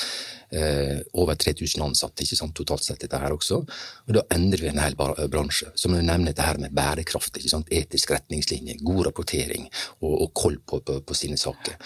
Eh, 0.55 1.01
over 1.19 1.35
3000 1.35 1.83
ansatte 1.83 2.23
ikke 2.23 2.39
sant, 2.39 2.55
totalt 2.55 2.85
sett, 2.87 3.01
dette 3.03 3.19
her 3.19 3.35
også. 3.35 3.61
Og 4.07 4.15
da 4.15 4.23
endrer 4.37 4.63
vi 4.63 4.71
en 4.71 4.83
hel 4.83 4.95
bransje. 4.97 5.73
Som 5.75 5.97
du 5.97 6.01
nevner 6.01 6.31
dette 6.31 6.47
her 6.47 6.61
med 6.63 6.75
bærekraft, 6.77 7.35
ikke 7.41 7.51
sant, 7.57 7.73
etisk 7.75 8.15
retningslinje, 8.15 8.79
god 8.85 9.09
rapportering 9.09 9.67
og, 10.01 10.13
og 10.13 10.29
koll 10.37 10.61
på, 10.63 10.79
på, 10.87 11.01
på 11.03 11.19
sine 11.19 11.41
saker. 11.41 11.79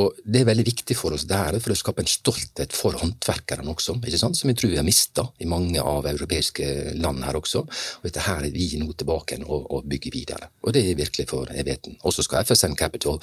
Og 0.00 0.18
Det 0.24 0.40
er 0.40 0.48
veldig 0.48 0.66
viktig 0.66 0.96
for 0.98 1.14
oss 1.14 1.26
der, 1.30 1.58
for 1.62 1.74
å 1.74 1.78
skape 1.78 2.02
en 2.02 2.10
stolthet 2.10 2.74
for 2.74 2.96
håndverkerne 2.98 3.70
også, 3.70 3.96
ikke 4.02 4.20
sant? 4.20 4.38
som 4.38 4.50
vi 4.50 4.56
tror 4.58 4.72
vi 4.72 4.80
har 4.80 4.86
mista 4.86 5.26
i 5.38 5.48
mange 5.50 5.82
av 5.82 6.08
europeiske 6.10 6.96
land 6.98 7.22
her 7.26 7.38
også. 7.38 7.62
Og 7.64 8.08
Dette 8.08 8.24
her 8.26 8.46
er 8.48 8.54
vi 8.54 8.68
nå 8.80 8.90
tilbake 8.92 9.38
og, 9.44 9.68
og 9.70 9.88
bygger 9.90 10.14
videre. 10.14 10.50
Og 10.64 10.74
det 10.74 10.82
er 10.82 10.98
virkelig 10.98 11.28
for 11.30 11.50
evigheten. 11.54 11.98
Og 12.02 12.14
så 12.16 12.26
skal 12.26 12.42
FSN 12.44 12.74
Capital 12.78 13.20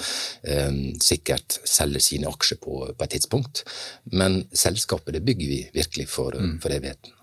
eh, 0.48 0.70
sikkert 1.02 1.60
selge 1.68 2.00
sine 2.04 2.30
aksjer 2.32 2.60
på, 2.62 2.84
på, 2.88 3.04
et 3.04 3.16
tidspunkt, 3.18 3.64
men 4.16 4.42
selskapet 4.56 5.18
det 5.18 5.26
bygger 5.26 5.52
vi 5.52 5.64
virkelig 5.74 6.08
for, 6.08 6.32
mm. 6.38 6.56
for 6.62 6.72
evigheten. 6.72 7.18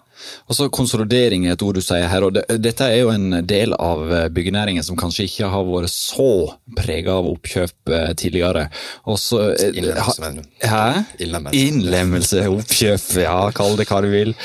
Altså 0.50 0.70
Konsolidering 0.74 1.46
er 1.48 1.56
et 1.56 1.64
ord 1.66 1.78
du 1.78 1.84
sier 1.84 2.08
her. 2.12 2.26
og 2.26 2.36
det, 2.36 2.46
Dette 2.62 2.88
er 2.88 3.02
jo 3.04 3.12
en 3.14 3.42
del 3.48 3.74
av 3.78 4.04
eh, 4.12 4.28
byggenæringen 4.34 4.86
som 4.86 4.98
kanskje 5.00 5.28
ikke 5.30 5.50
har 5.54 5.66
vært 5.68 5.94
så 5.94 6.30
prega 6.78 7.18
av 7.20 7.30
oppkjøp 7.30 7.94
eh, 7.94 8.12
tidligere. 8.20 8.68
Også, 9.10 9.42
eh, 9.54 9.80
Innlemmelse. 9.80 10.32
Hæ? 10.64 10.84
Innlemmelse. 11.20 11.64
Innlemmelse, 11.64 12.46
oppkjøp, 12.54 13.08
ja, 13.24 13.40
kall 13.56 13.78
det 13.80 13.88
hva 13.90 14.02
du 14.06 14.10
vil. 14.14 14.36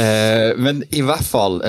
Eh, 0.00 0.50
men 0.60 0.84
i 0.90 1.04
hvert 1.06 1.26
fall 1.26 1.60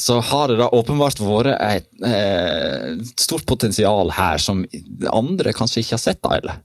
så 0.00 0.18
har 0.30 0.50
det 0.50 0.58
da 0.60 0.68
åpenbart 0.74 1.20
vært 1.22 1.54
et 1.64 3.08
stort 3.20 3.44
potensial 3.48 4.12
her 4.14 4.40
som 4.42 4.62
andre 5.10 5.52
kanskje 5.56 5.82
ikke 5.82 5.96
har 5.96 6.02
sett, 6.02 6.20
da, 6.24 6.38
eller? 6.38 6.60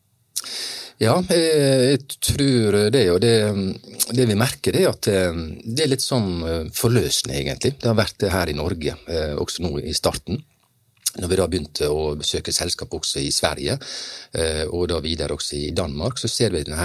Ja, 1.00 1.14
jeg 1.32 2.02
tror 2.20 2.76
det. 2.92 3.06
Og 3.14 3.22
det, 3.24 3.36
det 4.12 4.26
vi 4.28 4.36
merker, 4.36 4.76
er 4.76 4.90
at 4.92 5.08
eh, 5.08 5.32
det 5.64 5.86
er 5.86 5.94
litt 5.94 6.04
sånn 6.04 6.32
eh, 6.44 6.66
forløsende, 6.76 7.38
egentlig. 7.40 7.78
Det 7.80 7.88
har 7.88 7.96
vært 7.96 8.18
det 8.20 8.34
her 8.34 8.52
i 8.52 8.58
Norge, 8.58 8.98
eh, 9.08 9.36
også 9.40 9.64
nå 9.64 9.78
i 9.80 9.96
starten. 9.96 10.42
Når 11.16 11.32
vi 11.32 11.38
da 11.40 11.46
begynte 11.50 11.88
å 11.90 12.12
besøke 12.20 12.52
selskap 12.54 12.92
også 12.94 13.24
i 13.24 13.32
Sverige, 13.34 13.80
og 14.70 14.84
da 14.92 15.00
videre 15.02 15.34
også 15.34 15.56
i 15.58 15.72
Danmark, 15.74 16.20
så 16.22 16.30
ser 16.30 16.54
vi 16.54 16.62
denne 16.68 16.78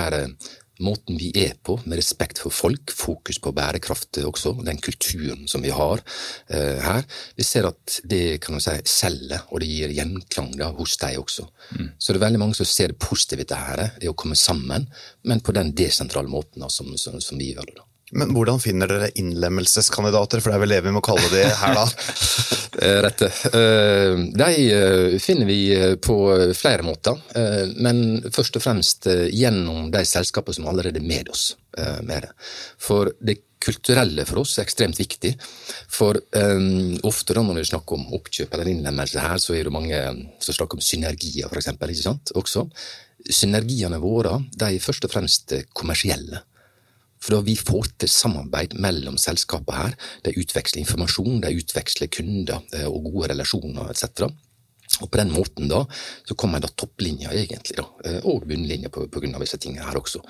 måten 0.82 1.18
vi 1.20 1.30
er 1.38 1.54
på, 1.62 1.76
med 1.84 1.98
respekt 2.00 2.40
for 2.42 2.54
folk, 2.54 2.92
fokus 2.94 3.38
på 3.42 3.52
bærekraft 3.54 4.18
også, 4.24 4.54
den 4.66 4.80
kulturen 4.82 5.46
som 5.50 5.62
vi 5.62 5.72
har 5.74 6.02
uh, 6.02 6.78
her. 6.82 7.06
Vi 7.38 7.46
ser 7.46 7.68
at 7.70 8.00
det 8.10 8.40
kan 8.42 8.56
man 8.56 8.64
si 8.64 8.76
selger, 8.88 9.46
og 9.50 9.62
det 9.62 9.70
gir 9.70 9.94
gjenklang 9.94 10.52
da, 10.58 10.72
hos 10.74 10.96
deg 11.00 11.20
også. 11.20 11.46
Mm. 11.78 11.90
Så 11.98 12.12
det 12.12 12.20
er 12.20 12.26
veldig 12.26 12.42
mange 12.42 12.58
som 12.58 12.68
ser 12.68 12.94
det 12.94 13.00
positive 13.02 13.44
i 13.44 13.50
dette, 13.50 13.90
det 14.00 14.10
å 14.10 14.18
komme 14.18 14.38
sammen, 14.38 14.88
men 15.22 15.44
på 15.44 15.54
den 15.56 15.74
desentrale 15.76 16.30
måten 16.30 16.64
da, 16.64 16.70
som, 16.72 16.90
som, 17.00 17.20
som 17.22 17.40
vi 17.40 17.52
gjør 17.54 17.70
det. 17.70 17.83
Men 18.14 18.30
hvordan 18.34 18.60
finner 18.62 18.90
dere 18.90 19.10
innlemmelseskandidater, 19.18 20.42
for 20.42 20.52
det 20.52 20.58
er 20.58 20.62
vel 20.62 20.74
det 20.76 20.82
vi 20.86 20.92
må 20.94 21.02
kalle 21.04 21.30
det 21.32 21.48
her, 21.58 21.74
da? 21.74 21.86
Rette. 23.04 23.30
Eh, 23.54 24.20
de 24.34 24.50
eh, 24.74 25.16
finner 25.22 25.48
vi 25.48 25.58
eh, 25.74 25.94
på 26.02 26.16
flere 26.56 26.86
måter, 26.86 27.18
men 27.82 28.22
først 28.34 28.58
og 28.58 28.64
fremst 28.64 29.08
gjennom 29.30 29.90
de 29.94 30.04
selskapene 30.06 30.58
som 30.58 30.68
allerede 30.70 31.02
er 31.02 31.06
med 31.06 31.30
oss. 31.30 31.54
med 32.02 32.22
det. 32.22 32.30
For 32.78 33.10
det 33.18 33.40
kulturelle 33.64 34.24
for 34.28 34.44
oss 34.44 34.58
er 34.58 34.66
ekstremt 34.68 34.98
viktig. 35.00 35.32
For 35.90 36.14
um, 36.36 36.94
ofte 37.08 37.34
da 37.34 37.42
når 37.42 37.58
vi 37.58 37.64
snakker 37.72 37.96
om 37.96 38.12
oppkjøp 38.14 38.54
eller 38.54 38.70
innlemmelse 38.70 39.24
her, 39.24 39.40
så 39.42 39.56
er 39.56 39.66
det 39.66 39.74
mange 39.74 40.00
som 40.38 40.54
snakker 40.54 40.78
om 40.78 40.84
synergier, 40.84 41.50
eksempel. 41.50 41.90
Også. 42.38 42.66
Synergiene 43.26 43.98
våre 43.98 44.36
de 44.52 44.68
er 44.68 44.84
først 44.84 45.08
og 45.08 45.14
fremst 45.16 45.56
kommersielle. 45.74 46.44
For 47.24 47.38
da 47.38 47.44
vi 47.44 47.56
får 47.56 47.94
til 48.04 48.12
samarbeid 48.12 48.76
mellom 48.84 49.16
selskapene 49.20 49.80
her, 49.80 50.00
de 50.26 50.36
utveksler 50.40 50.84
informasjon, 50.84 51.40
de 51.44 51.54
utveksler 51.60 52.12
kunder 52.12 52.60
eh, 52.76 52.88
og 52.88 53.08
gode 53.08 53.32
relasjoner 53.32 53.94
etc. 53.94 54.28
Og 55.02 55.08
på 55.10 55.18
den 55.18 55.32
måten 55.32 55.66
da, 55.66 55.80
så 56.28 56.36
kommer 56.38 56.60
da 56.62 56.68
topplinja, 56.68 57.32
egentlig, 57.34 57.74
da, 57.80 57.86
eh, 58.04 58.18
og 58.30 58.44
bunnlinja 58.46 58.90
på, 58.92 59.06
på 59.10 59.22
grunn 59.22 59.34
av 59.34 59.42
disse 59.42 59.58
tingene 59.58 59.86
her 59.88 59.98
også. 59.98 60.20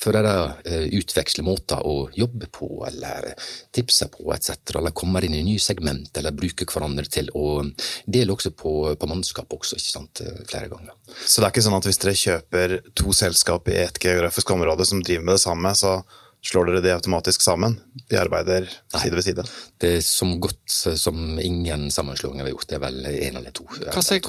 For 0.00 0.16
de 0.16 0.94
utveksler 0.96 1.44
måter 1.44 1.82
å 1.84 2.08
jobbe 2.14 2.48
på, 2.54 2.70
eller 2.88 3.32
tipse 3.74 4.08
på, 4.14 4.30
etc., 4.32 4.78
eller 4.78 4.96
kommer 4.96 5.26
inn 5.26 5.36
i 5.36 5.44
nye 5.44 5.60
segment, 5.60 6.14
eller 6.16 6.36
bruker 6.36 6.70
hverandre 6.70 7.04
til 7.10 7.28
å 7.36 7.60
dele 8.06 8.36
også 8.36 8.54
på, 8.56 8.74
på 8.96 9.10
mannskap 9.10 9.52
også, 9.58 9.80
ikke 9.80 9.96
sant, 9.98 10.24
flere 10.48 10.70
ganger. 10.72 10.94
Så 11.26 11.42
det 11.42 11.50
er 11.50 11.52
ikke 11.52 11.66
sånn 11.66 11.80
at 11.82 11.90
hvis 11.90 12.04
dere 12.04 12.20
kjøper 12.24 12.78
to 12.96 13.16
selskap 13.16 13.68
i 13.68 13.80
et 13.82 14.00
geografisk 14.00 14.54
område 14.56 14.88
som 14.88 15.02
driver 15.04 15.26
med 15.26 15.36
det 15.36 15.44
samme, 15.44 15.74
så 15.76 15.98
Slår 16.44 16.68
dere 16.68 16.82
det 16.84 16.92
automatisk 16.92 17.40
sammen? 17.40 17.78
De 18.10 18.18
arbeider 18.20 18.66
side 18.92 19.16
ved 19.16 19.24
side? 19.24 19.44
Det 19.80 19.92
er 19.98 20.02
som 20.04 20.34
godt 20.40 20.74
som 21.00 21.38
ingen 21.40 21.86
sammenslåinger 21.90 22.44
vi 22.44 22.50
har 22.50 22.56
gjort. 22.56 22.68
Det 22.68 22.76
er 22.76 22.82
vel 22.84 22.98
én 23.14 23.38
eller 23.40 23.54
to. 23.56 23.64
Hva 23.80 24.04
sier 24.04 24.20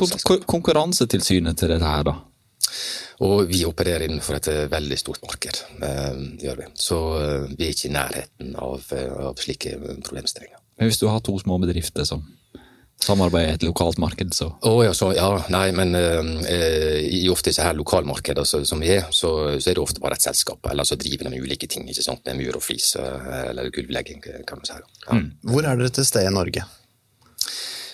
Konkurransetilsynet 0.48 1.60
til 1.60 1.74
dette 1.74 1.92
her, 1.92 2.08
da? 2.08 2.16
Og 3.26 3.46
vi 3.48 3.62
opererer 3.68 4.08
innenfor 4.08 4.40
et 4.40 4.48
veldig 4.72 4.98
stort 5.00 5.22
marked, 5.28 5.60
uh, 5.84 6.16
gjør 6.40 6.64
vi. 6.64 6.70
Så 6.88 7.02
vi 7.52 7.68
er 7.68 7.76
ikke 7.76 7.90
i 7.90 7.96
nærheten 7.96 8.56
av, 8.64 8.88
av 9.30 9.44
slike 9.44 9.76
problemstillinger. 10.08 10.60
Men 10.80 10.92
hvis 10.92 11.00
du 11.00 11.08
har 11.08 11.22
to 11.24 11.36
små 11.40 11.60
bedrifter 11.64 12.08
som 12.08 12.24
samarbeide 13.04 13.52
i 13.52 13.58
et 13.58 13.66
lokalt 13.66 14.00
marked, 14.02 14.34
så 14.34 14.48
oh, 14.66 14.80
ja, 14.86 14.94
så, 14.96 15.12
ja, 15.16 15.28
nei, 15.54 15.68
men 15.76 15.96
uh, 15.98 17.02
i 17.04 17.26
ofte 17.32 17.52
disse 17.52 17.66
her 17.66 17.76
lokalmarkeder 17.78 18.46
altså, 18.46 18.64
som 18.68 18.82
vi 18.82 18.94
er, 18.96 19.10
så, 19.12 19.34
så, 19.60 19.70
er 19.70 19.78
det 19.78 19.84
ofte 19.84 20.04
bare 20.04 20.18
et 20.18 20.26
selskap, 20.26 20.64
eller 20.72 20.88
så 20.88 20.98
driver 21.00 21.28
de 21.28 21.36
med 21.36 21.46
ulike 21.46 21.70
ting, 21.72 21.88
ikke 21.90 22.06
sant, 22.06 22.24
med 22.26 22.40
mur 22.42 22.58
og 22.58 22.66
flis 22.66 22.96
uh, 23.00 23.52
eller 23.52 23.70
gulvlegging, 23.76 24.24
kan 24.48 24.62
man 24.62 24.72
si. 24.72 24.80
Ja. 25.06 25.20
Mm. 25.20 25.30
Hvor 25.52 25.68
er 25.68 25.80
dere 25.80 25.94
til 25.94 26.08
stede 26.08 26.32
i 26.32 26.36
Norge? 26.36 26.66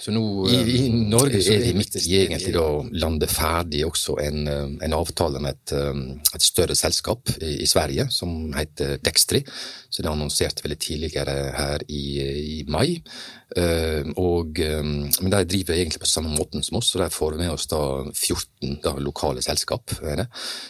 Så 0.01 0.09
nå 0.09 0.21
I, 0.49 0.55
i 0.57 0.85
Norge 0.89 1.43
så 1.45 1.53
er 1.53 1.59
vi 1.61 1.75
midt 1.77 1.99
i 1.99 2.15
egentlig 2.23 2.55
da 2.55 2.63
lande 3.03 3.27
ferdig 3.29 3.83
også 3.85 4.15
en, 4.23 4.47
en 4.81 4.95
avtale 4.97 5.37
med 5.43 5.59
et, 5.59 5.73
et 6.33 6.41
større 6.41 6.73
selskap 6.77 7.29
i, 7.35 7.59
i, 7.61 7.67
Sverige 7.69 8.07
som 8.09 8.49
heter 8.57 8.95
Dextri. 9.05 9.43
Så 9.93 10.01
det 10.01 10.09
annonserte 10.09 10.65
veldig 10.65 10.79
tidligere 10.81 11.35
her 11.53 11.85
i, 11.85 12.01
i 12.55 12.57
mai. 12.65 12.97
Uh, 13.51 14.07
og, 14.15 14.59
um, 14.63 14.91
men 15.19 15.33
de 15.33 15.39
driver 15.43 15.75
egentlig 15.75 15.99
på 15.99 16.07
samme 16.07 16.31
måten 16.31 16.63
som 16.63 16.77
oss, 16.79 16.93
og 16.95 17.01
de 17.03 17.09
får 17.11 17.35
med 17.39 17.51
oss 17.51 17.67
da 17.67 17.81
14 18.07 18.77
da, 18.83 18.93
lokale 19.03 19.43
selskap. 19.43 19.91
Det. 19.99 20.27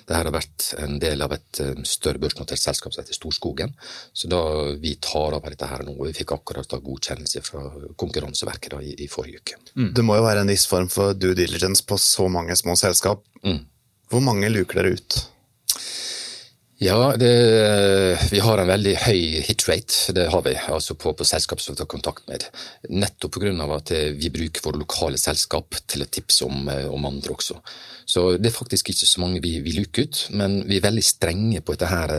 det 0.08 0.16
her 0.16 0.30
har 0.30 0.34
vært 0.34 0.72
en 0.82 0.98
del 1.02 1.22
av 1.22 1.36
et 1.36 1.62
um, 1.62 1.84
større 1.86 2.22
børsnotert 2.24 2.62
selskap 2.62 2.96
som 2.96 3.04
heter 3.04 3.18
Storskogen. 3.18 3.76
Så 4.14 4.32
da 4.32 4.42
vi 4.82 4.96
tar 5.04 5.38
av 5.38 5.46
dette 5.46 5.70
her 5.70 5.86
nå, 5.86 5.94
og 6.00 6.10
vi 6.10 6.16
fikk 6.18 6.34
akkurat 6.40 6.70
da 6.72 6.82
godkjennelse 6.82 7.44
fra 7.46 7.66
Konkurranseverket 8.02 8.74
da, 8.74 8.82
i, 8.82 8.96
i, 9.06 9.10
forrige 9.12 9.44
uke. 9.44 9.62
Mm. 9.76 9.92
Det 9.98 10.08
må 10.08 10.18
jo 10.18 10.26
være 10.26 10.46
en 10.46 10.54
viss 10.54 10.66
form 10.70 10.90
for 10.90 11.14
due 11.18 11.38
diligence 11.38 11.86
på 11.86 12.00
så 12.02 12.26
mange 12.34 12.58
små 12.58 12.78
selskap. 12.80 13.22
Mm. 13.46 13.62
Hvor 14.12 14.26
mange 14.26 14.50
luker 14.50 14.82
dere 14.82 14.98
ut? 14.98 15.22
Ja, 16.84 17.16
det, 17.18 18.18
vi 18.32 18.40
har 18.42 18.58
en 18.58 18.70
veldig 18.72 18.96
høy 19.04 19.20
hit 19.46 19.68
rate, 19.70 20.16
det 20.18 20.24
har 20.34 20.42
vi, 20.42 20.56
altså 20.66 20.96
på, 20.98 21.12
på 21.14 21.28
selskap 21.30 21.62
som 21.62 21.76
vi 21.76 21.78
tar 21.78 21.90
kontakt 21.94 22.26
med. 22.26 22.48
Nettopp 22.90 23.38
pga. 23.38 23.54
at 23.76 23.92
vi 24.18 24.32
bruker 24.34 24.66
våre 24.66 24.82
lokale 24.82 25.22
selskap 25.22 25.78
til 25.86 26.02
å 26.02 26.10
tipse 26.10 26.48
om, 26.48 26.66
om 26.90 27.06
andre 27.06 27.36
også. 27.36 27.60
Så 28.12 28.24
det 28.42 28.50
er 28.50 28.56
faktisk 28.56 28.90
ikke 28.92 29.08
så 29.08 29.22
mange 29.22 29.40
vi, 29.44 29.60
vi 29.62 29.76
luker 29.76 30.08
ut, 30.08 30.24
men 30.34 30.64
vi 30.66 30.80
er 30.80 30.88
veldig 30.88 31.04
strenge 31.06 31.62
på 31.62 31.76
dette 31.76 31.92
her, 31.92 32.14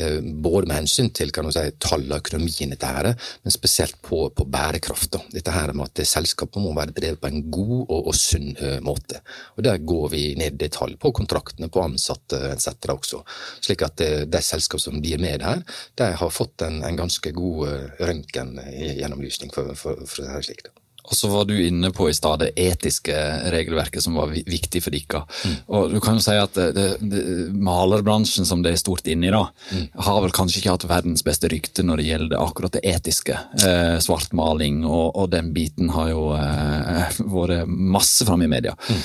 eh, 0.00 0.16
både 0.24 0.70
med 0.70 0.78
hensyn 0.80 1.12
til 1.14 1.30
kan 1.34 1.46
du 1.46 1.52
si, 1.54 1.66
tall 1.78 2.06
og 2.08 2.16
økonomien, 2.22 2.72
dette 2.72 2.88
her, 2.88 3.10
men 3.44 3.54
spesielt 3.54 4.00
på, 4.02 4.22
på 4.32 4.48
bærekraft. 4.48 5.12
Da. 5.12 5.20
Dette 5.36 5.54
her 5.54 5.74
med 5.76 5.90
at 5.90 6.08
selskapet 6.08 6.64
må 6.64 6.72
være 6.76 6.96
drevet 6.96 7.20
på 7.20 7.30
en 7.30 7.44
god 7.52 7.76
og, 7.82 8.00
og 8.00 8.16
sunn 8.16 8.54
måte. 8.86 9.20
Og 9.58 9.64
Der 9.68 9.84
går 9.92 10.08
vi 10.16 10.24
ned 10.40 10.56
i 10.56 10.64
detalj 10.64 10.96
på 11.00 11.12
kontraktene, 11.20 11.68
på 11.68 11.84
ansatte 11.84 12.40
etc. 12.54 12.72
også. 12.96 13.22
Slik 13.60 13.84
at 13.86 13.89
det, 13.98 14.10
de 14.32 14.42
selskap 14.44 14.80
som 14.80 15.00
blir 15.00 15.18
med 15.22 15.42
her, 15.42 15.64
de 15.98 16.12
har 16.20 16.30
fått 16.34 16.62
en, 16.66 16.82
en 16.86 17.00
ganske 17.00 17.32
god 17.36 17.66
uh, 17.68 18.04
røntgengjennomlysning 18.10 19.50
for, 19.54 19.74
for, 19.74 19.98
for, 19.98 20.06
for 20.06 20.26
det 20.26 20.36
her 20.36 20.46
slik. 20.46 20.64
Da. 20.68 20.80
Og 21.10 21.16
så 21.16 21.28
var 21.28 21.44
du 21.44 21.56
inne 21.66 21.90
på 21.90 22.06
i 22.10 22.14
stad 22.14 22.42
det 22.42 22.50
etiske 22.60 23.14
regelverket 23.50 24.04
som 24.04 24.14
var 24.14 24.30
viktig 24.30 24.82
for 24.84 24.94
dere. 24.94 25.22
Mm. 25.44 25.54
Og 25.74 25.94
du 25.94 25.98
kan 26.02 26.18
jo 26.18 26.22
si 26.22 26.36
at 26.38 26.54
det, 26.54 26.84
det, 27.00 27.22
malerbransjen 27.56 28.46
som 28.46 28.62
det 28.62 28.74
er 28.74 28.82
stort 28.82 29.08
inne 29.10 29.26
i, 29.26 29.32
da, 29.34 29.46
mm. 29.72 29.86
har 30.06 30.20
vel 30.22 30.34
kanskje 30.36 30.60
ikke 30.60 30.76
hatt 30.76 30.86
verdens 30.90 31.24
beste 31.26 31.50
rykte 31.50 31.82
når 31.86 32.02
det 32.02 32.06
gjelder 32.10 32.44
akkurat 32.44 32.76
det 32.76 32.84
etiske. 32.92 33.38
Eh, 33.64 33.96
svartmaling 34.04 34.84
og, 34.84 35.08
og, 35.16 35.26
den 35.34 35.50
biten 35.56 35.90
har 35.96 36.12
jo 36.12 36.28
eh, 36.36 37.18
vært 37.24 37.66
masse 37.66 38.28
framme 38.28 38.46
i 38.46 38.52
media. 38.54 38.76
Mm. 38.86 39.02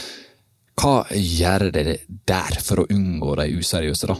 Hva 0.75 0.95
gjør 1.09 1.69
dere 1.73 1.99
der 2.05 2.61
for 2.61 2.83
å 2.83 2.89
unngå 2.91 3.37
de 3.39 3.49
useriøse, 3.55 4.11
da? 4.11 4.19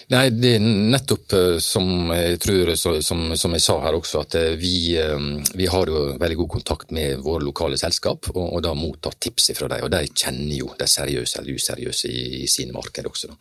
Nei, 0.11 0.25
det 0.35 0.49
er 0.57 0.63
nettopp 0.65 1.33
eh, 1.37 1.57
som 1.63 2.09
jeg 2.11 2.39
tror, 2.43 2.73
som, 2.75 3.21
som 3.39 3.53
jeg 3.55 3.63
sa 3.63 3.77
her 3.85 3.95
også, 3.95 4.23
at 4.25 4.35
eh, 4.35 4.57
vi, 4.59 4.73
eh, 4.99 5.13
vi, 5.55 5.69
har 5.71 5.87
jo 5.87 6.01
veldig 6.19 6.37
god 6.41 6.49
kontakt 6.57 6.91
med 6.91 7.21
våre 7.23 7.45
lokale 7.45 7.79
selskap, 7.79 8.27
og, 8.33 8.41
og 8.43 8.59
da 8.65 8.73
mottar 8.75 9.15
tips 9.23 9.53
fra 9.55 9.69
dem. 9.71 9.85
Og 9.87 9.93
de 9.93 10.01
kjenner 10.11 10.57
jo 10.57 10.73
de 10.75 10.87
seriøse 10.91 11.39
eller 11.39 11.55
useriøse 11.55 12.11
i, 12.11 12.25
i 12.43 12.49
sine 12.51 12.75
markeder 12.75 13.07
også. 13.07 13.31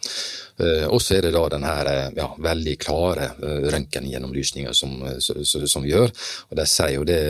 Og 0.92 0.98
så 1.00 1.14
er 1.16 1.24
det 1.24 1.30
da 1.32 1.40
den 1.54 1.64
her 1.64 1.88
ja, 2.12 2.26
veldig 2.44 2.74
klare 2.82 3.30
røntgengjennomlysninga 3.72 4.74
som, 4.76 4.92
som, 5.24 5.64
som, 5.64 5.86
vi 5.86 5.94
gjør. 5.94 6.12
Og 6.50 6.58
de 6.58 6.66
sier 6.68 6.92
jo 6.98 7.06
det 7.08 7.20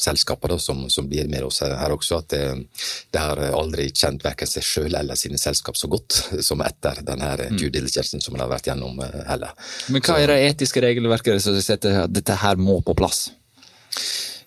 selskapet 0.00 0.54
da, 0.54 0.56
som, 0.62 0.86
som, 0.88 1.04
blir 1.10 1.28
med 1.28 1.44
oss 1.44 1.60
her 1.66 1.92
også, 1.92 2.22
at 2.22 2.32
det 2.32 3.20
har 3.20 3.42
aldri 3.50 3.90
kjent 3.92 4.24
verken 4.24 4.48
seg 4.48 4.64
sjøl 4.64 4.96
eller 4.96 5.20
sine 5.20 5.36
selskap 5.40 5.76
så 5.76 5.90
godt 5.92 6.22
som 6.48 6.64
etter 6.64 7.04
denne 7.04 7.50
due 7.58 7.68
diligencen 7.74 8.24
som 8.24 8.34
de 8.34 8.40
har 8.40 8.50
vært 8.54 8.72
gjennom 8.72 8.87
gjennom 8.88 9.00
eh, 9.04 9.26
heller. 9.28 9.52
Men 9.88 10.02
hva 10.04 10.20
er 10.20 10.32
det 10.32 10.40
etiske 10.52 10.82
regelverket 10.84 11.42
som 11.42 11.58
sier 11.60 11.78
at 11.78 12.12
dette 12.12 12.40
her 12.42 12.56
må 12.56 12.80
på 12.82 12.96
plass? 12.98 13.28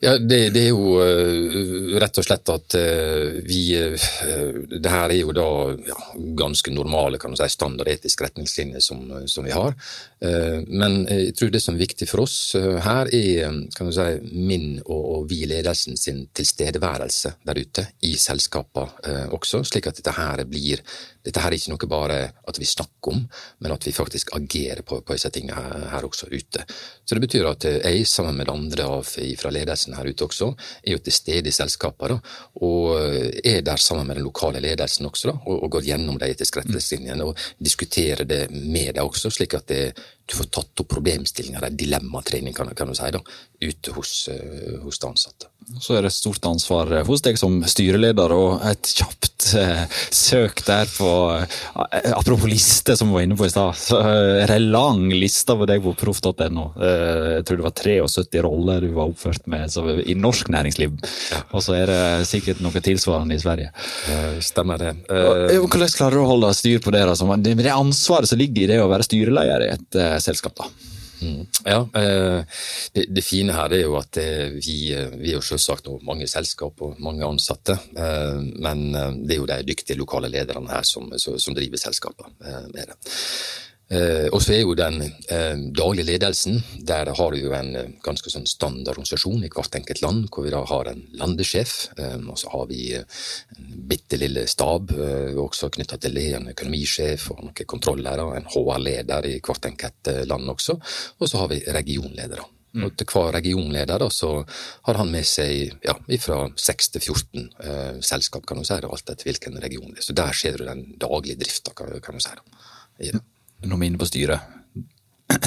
Ja, 0.02 0.16
det, 0.18 0.50
det, 0.56 0.64
er 0.64 0.72
jo 0.72 0.96
uh, 0.98 1.92
rett 2.02 2.16
og 2.18 2.26
slett 2.26 2.50
at 2.50 2.74
uh, 2.74 3.36
vi 3.46 3.60
Det 3.78 4.90
her 4.90 5.12
er 5.14 5.20
jo 5.20 5.36
da 5.38 5.46
ja, 5.86 5.98
ganske 6.40 6.74
normale 6.74 7.20
kan 7.22 7.36
si, 7.38 7.46
standardetiske 7.54 8.26
retningslinjer 8.26 8.82
som, 8.82 9.04
som 9.30 9.46
vi 9.46 9.54
har. 9.54 9.78
men 10.68 11.06
jeg 11.10 11.36
tror 11.38 11.50
det 11.54 11.62
som 11.62 11.76
er 11.76 11.82
viktig 11.82 12.08
for 12.10 12.24
oss 12.24 12.54
her, 12.56 13.10
er 13.14 13.54
kan 13.76 13.90
du 13.90 13.94
si, 13.94 14.08
min 14.34 14.80
og, 14.84 15.02
og 15.16 15.30
vi 15.30 15.44
ledelsen 15.50 15.98
sin 15.98 16.28
tilstedeværelse 16.34 17.36
der 17.46 17.62
ute 17.62 17.88
i 18.06 18.14
selskapene 18.22 19.26
også, 19.34 19.64
slik 19.66 19.90
at 19.90 19.98
dette 19.98 20.14
her 20.18 20.46
blir 20.50 20.82
dette 21.26 21.42
her 21.44 21.54
er 21.54 21.58
ikke 21.58 21.74
noe 21.74 21.90
bare 21.90 22.20
at 22.50 22.60
vi 22.60 22.68
snakker 22.68 23.14
om, 23.14 23.22
men 23.62 23.74
at 23.74 23.86
vi 23.86 23.94
faktisk 23.96 24.34
agerer 24.38 24.82
på, 24.86 25.02
på 25.06 25.18
disse 25.18 25.30
tingene 25.34 25.58
her, 25.58 25.88
her, 25.94 26.08
også 26.08 26.30
ute. 26.32 26.66
Så 27.06 27.18
det 27.18 27.24
betyr 27.24 27.50
at 27.50 27.68
jeg, 27.70 28.06
sammen 28.10 28.38
med 28.38 28.50
andre 28.52 28.88
fra 29.04 29.52
ledelsen 29.54 29.96
her 29.98 30.10
ute 30.10 30.28
også, 30.28 30.52
er 30.84 30.96
jo 30.96 31.04
til 31.04 31.16
stede 31.16 31.52
i 31.52 31.56
selskapet, 31.56 32.18
og 32.62 32.98
er 33.44 33.62
der 33.66 33.82
sammen 33.82 34.08
med 34.08 34.18
den 34.20 34.26
lokale 34.26 34.62
ledelsen 34.64 35.10
også, 35.10 35.32
da, 35.32 35.38
og, 35.46 35.64
og 35.66 35.76
går 35.78 35.88
gjennom 35.92 36.18
de 36.22 36.32
etiske 36.34 36.62
retningslinjene 36.64 37.28
og 37.28 37.38
diskuterer 37.62 38.26
det 38.26 38.48
med 38.52 38.96
dem 38.98 39.06
også, 39.06 39.32
slik 39.34 39.56
at 39.58 39.70
det, 39.70 39.84
du 40.26 40.38
får 40.38 40.44
tatt 40.44 40.80
opp 40.80 40.88
problemstillinger, 40.88 41.70
dilemmatrening 41.70 42.54
kan, 42.54 42.70
kan, 42.76 42.88
du 42.88 42.96
si, 42.96 43.10
da, 43.12 43.20
ute 43.62 43.94
hos, 43.96 44.30
uh, 44.32 44.78
hos 44.84 45.00
de 45.00 45.10
ansatte. 45.10 45.50
Så 45.82 45.96
er 45.96 46.06
det 46.06 46.12
stort 46.16 46.46
ansvar 46.50 46.90
hos 47.08 47.22
deg 47.24 47.38
som 47.40 47.60
styreleder, 47.70 48.34
og 48.34 48.64
et 48.70 48.94
kjapt 48.98 49.48
uh, 49.60 49.84
søk 50.14 50.64
der 50.68 50.90
på 50.90 51.10
uh, 51.36 51.60
Apropos 52.16 52.50
liste, 52.50 52.96
som 52.98 53.12
vi 53.12 53.20
var 53.20 53.26
inne 53.28 53.38
på 53.38 53.48
i 53.48 53.52
stad. 53.52 53.78
Så 53.78 54.00
er 54.02 54.50
det 54.50 54.60
lang 54.64 55.04
liste 55.14 55.56
på 55.58 55.68
deg 55.70 55.84
på 55.84 55.94
proff.no. 56.00 56.66
jeg 56.80 57.46
tror 57.48 57.60
det 57.60 57.66
var 57.66 57.76
73 57.78 58.44
roller 58.46 58.84
du 58.86 58.92
var 58.96 59.12
oppført 59.12 59.48
med 59.52 59.74
i 60.08 60.16
norsk 60.18 60.50
næringsliv. 60.54 60.98
Ja. 61.32 61.42
Og 61.52 61.66
så 61.66 61.76
er 61.78 61.92
det 61.92 62.02
sikkert 62.30 62.62
noe 62.64 62.84
tilsvarende 62.84 63.36
i 63.36 63.42
Sverige. 63.42 63.72
stemmer 64.44 64.82
det. 64.82 64.92
Hvordan 65.08 65.94
klarer 65.96 66.18
du 66.18 66.24
å 66.24 66.30
holde 66.34 66.52
styr 66.58 66.82
på 66.84 66.94
det? 66.94 67.04
Det, 67.46 67.56
det 67.62 67.74
ansvaret 67.74 68.30
som 68.30 68.40
ligger 68.40 68.66
i 68.66 68.72
det 68.74 68.82
å 68.84 68.90
være 68.92 69.08
styreleder 69.08 69.66
i 69.68 69.72
et 69.76 70.02
selskap. 70.20 70.58
da. 70.58 70.68
Mm. 71.22 71.46
Ja, 71.66 71.90
eh, 71.96 72.44
det, 72.94 73.06
det, 73.14 73.22
fine 73.22 73.54
her 73.54 73.74
er 73.76 73.84
jo 73.84 73.98
at 74.00 74.18
eh, 74.18 74.56
vi, 74.58 74.78
eh, 74.96 75.12
vi 75.14 75.30
er 75.30 75.38
jo 75.38 75.46
selvsagt 75.46 75.90
mange 76.08 76.28
selskap 76.30 76.82
og 76.82 76.98
mange 77.00 77.26
ansatte. 77.28 77.78
Men 77.94 78.88
det 79.26 79.36
er 79.36 79.42
jo 79.42 79.50
de 79.50 79.60
dyktige 79.68 80.00
lokale 80.00 80.32
lederne 80.32 80.72
her 80.72 80.88
som, 80.88 81.12
som 81.18 81.58
driver 81.58 81.78
selskapet 81.78 82.26
med 82.74 82.90
det. 82.90 82.98
Eh, 83.92 84.28
og 84.32 84.40
så 84.40 84.54
er 84.56 84.62
jo 84.62 84.76
den 84.78 85.02
eh, 85.04 85.58
daglige 85.76 86.08
ledelsen, 86.08 86.62
der 86.88 87.10
har 87.12 87.34
vi 87.34 87.42
jo 87.44 87.52
en 87.58 87.74
eh, 87.76 87.90
ganske 88.04 88.32
sånn 88.32 88.48
standard 88.48 88.94
organisasjon 88.94 89.44
i 89.44 89.50
hvert 89.52 89.76
enkelt 89.76 90.00
land, 90.06 90.30
hvor 90.32 90.46
vi 90.46 90.54
da 90.54 90.62
har 90.70 90.92
en 90.94 91.02
landesjef, 91.20 91.74
eh, 91.98 92.16
og 92.22 92.40
så 92.40 92.54
har 92.54 92.70
vi 92.70 92.86
eh, 92.96 93.20
en 93.58 93.74
bitte 93.92 94.20
lille 94.22 94.46
stab 94.48 94.94
eh, 94.96 95.36
også 95.36 95.74
knytta 95.76 96.00
til 96.00 96.16
det, 96.16 96.30
en 96.38 96.54
økonomisjef 96.54 97.28
og 97.36 97.44
noen 97.44 97.68
kontrollere, 97.74 98.30
en 98.38 98.48
HR-leder 98.54 99.28
i 99.28 99.36
hvert 99.44 99.68
enkelt 99.74 100.12
land 100.30 100.56
også, 100.56 100.78
og 101.20 101.28
så 101.28 101.44
har 101.44 101.52
vi 101.52 101.60
regionledere. 101.68 102.48
Mm. 102.72 102.86
Og 102.88 102.96
til 102.96 103.10
hver 103.12 103.34
regionleder 103.36 104.00
da, 104.00 104.08
så 104.08 104.30
har 104.88 105.00
han 105.02 105.12
med 105.12 105.28
seg 105.28 105.74
ja, 105.84 105.98
fra 106.24 106.46
6 106.56 106.94
til 106.94 107.04
14 107.04 107.44
eh, 107.44 108.00
selskap, 108.08 108.48
kan 108.48 108.62
du 108.62 108.64
si, 108.64 108.78
alt 108.80 109.12
etter 109.12 109.28
hvilken 109.28 109.60
region 109.60 109.92
det 109.92 110.00
er. 110.00 110.08
Så 110.08 110.16
der 110.16 110.32
ser 110.38 110.56
du 110.56 110.64
den 110.70 110.86
daglige 111.02 111.42
drifta, 111.44 111.76
kan, 111.76 111.92
kan 112.00 112.16
du 112.16 112.24
si. 112.24 112.32
Da, 112.40 112.64
i 113.02 113.12
det 113.12 113.24
når 113.66 113.78
vi 113.78 113.86
er 113.86 113.92
inne 113.92 114.02
på 114.02 114.10
styret. 114.10 114.58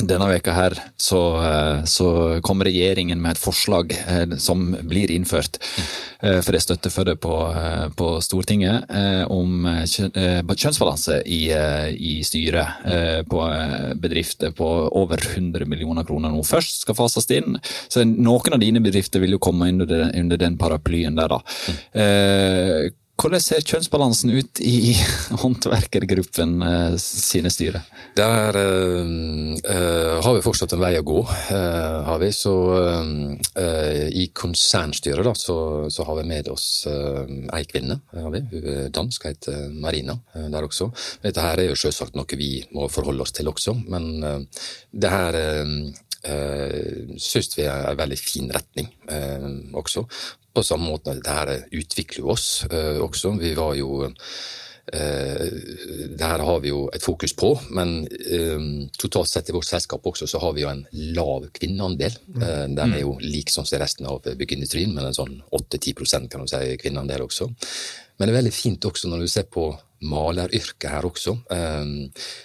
Denne 0.05 0.27
veka 0.29 0.55
her 0.55 0.77
så, 0.97 1.21
eh, 1.43 1.85
så 1.89 2.09
kom 2.45 2.63
regjeringen 2.65 3.21
med 3.21 3.35
et 3.35 3.41
forslag 3.41 3.93
eh, 3.93 4.37
som 4.41 4.73
blir 4.89 5.11
innført, 5.13 5.59
eh, 6.23 6.41
for 6.41 6.53
det 6.53 6.61
er 6.61 6.65
støtte 6.65 6.93
for 6.93 7.09
det 7.09 7.17
på, 7.23 7.35
på 7.99 8.09
Stortinget, 8.25 8.89
om 9.33 9.67
kjønnsbalanse 9.85 11.21
i, 11.31 11.41
i 11.95 12.15
styret 12.27 12.85
på 13.31 13.41
bedrifter 14.01 14.53
på 14.57 14.69
over 14.97 15.21
100 15.21 15.67
millioner 15.69 16.07
kroner 16.07 16.33
nå 16.33 16.43
først 16.47 16.85
skal 16.85 16.99
fases 16.99 17.29
inn. 17.35 17.59
Så 17.89 18.05
noen 18.07 18.57
av 18.57 18.63
dine 18.63 18.83
bedrifter 18.85 19.23
vil 19.23 19.37
jo 19.37 19.43
komme 19.43 19.71
under, 19.73 19.95
under 20.15 20.41
den 20.41 20.59
paraplyen 20.61 21.19
der, 21.19 21.37
da. 21.37 21.41
Hvordan 23.15 23.41
ser 23.41 23.63
kjønnsbalansen 23.63 24.33
ut 24.35 24.61
i 24.67 24.93
håndverkergruppen 25.43 26.55
eh, 26.67 26.97
sine 26.99 27.53
styre? 27.53 27.85
Der 28.19 28.59
uh, 28.59 29.13
uh, 29.55 30.19
har 30.25 30.35
vi 30.35 30.43
fortsatt 30.43 30.75
en 30.75 30.83
vei 30.83 30.97
å 30.99 31.05
gå, 31.07 31.21
uh, 31.23 32.01
har 32.09 32.19
vi. 32.23 32.33
Så 32.35 32.55
i 34.15 34.27
konsernstyret 34.35 35.25
da, 35.27 35.33
så, 35.39 35.57
så, 35.93 36.05
har 36.07 36.19
vi 36.19 36.25
med 36.29 36.49
oss 36.51 36.87
ei 36.89 37.63
kvinne. 37.71 38.01
Har 38.13 38.33
vi. 38.35 38.43
Hun 38.51 38.69
er 38.73 38.93
dansk, 38.95 39.27
heter 39.31 39.69
Marina 39.71 40.17
der 40.35 40.67
også. 40.67 40.91
Dette 41.23 41.45
her 41.45 41.63
er 41.63 41.71
jo 41.71 41.79
selvsagt 41.79 42.19
noe 42.19 42.39
vi 42.39 42.59
må 42.75 42.89
forholde 42.93 43.25
oss 43.25 43.35
til 43.37 43.51
også, 43.51 43.77
men 43.89 44.49
det 44.91 45.13
her 45.13 45.39
syns 47.21 47.53
vi 47.59 47.67
er 47.69 47.91
en 47.93 48.01
veldig 48.01 48.21
fin 48.21 48.51
retning 48.55 48.91
også. 49.77 50.05
På 50.55 50.63
samme 50.63 50.91
måte 50.93 51.15
at 51.15 51.25
dette 51.25 51.65
utvikler 51.75 52.23
jo 52.23 52.31
oss 52.35 52.65
uh, 52.71 53.01
også. 53.05 53.37
Vi 53.43 53.57
var 53.59 53.77
jo 53.79 54.07
Uh, 54.85 55.49
det 56.13 56.21
her 56.21 56.43
har 56.45 56.59
vi 56.61 56.69
jo 56.69 56.83
et 56.93 57.01
fokus 57.01 57.33
på, 57.33 57.55
men 57.73 58.03
uh, 58.05 58.67
totalt 59.01 59.31
sett 59.31 59.49
i 59.49 59.55
vårt 59.57 59.65
selskap 59.65 60.05
også 60.05 60.29
så 60.29 60.43
har 60.43 60.53
vi 60.53 60.61
jo 60.61 60.69
en 60.69 60.83
lav 61.17 61.47
kvinneandel. 61.57 62.19
Den 62.37 62.93
er 62.93 63.01
jo 63.01 63.15
lik 63.25 63.49
som 63.49 63.65
resten 63.65 64.05
av 64.05 64.21
byggeindustrien, 64.29 64.93
men 64.93 65.09
en 65.09 65.17
sånn 65.17 65.39
8-10% 65.57 66.29
kan 66.29 66.45
du 66.45 66.53
si 66.53 66.77
kvinneandel 66.85 67.25
også. 67.25 67.49
Men 67.49 68.29
det 68.29 68.35
er 68.35 68.41
veldig 68.43 68.55
fint 68.55 68.85
også 68.85 69.09
når 69.09 69.25
du 69.25 69.33
ser 69.33 69.49
på 69.49 69.71
maleryrket 70.05 70.91
her 70.91 71.09
også, 71.09 71.39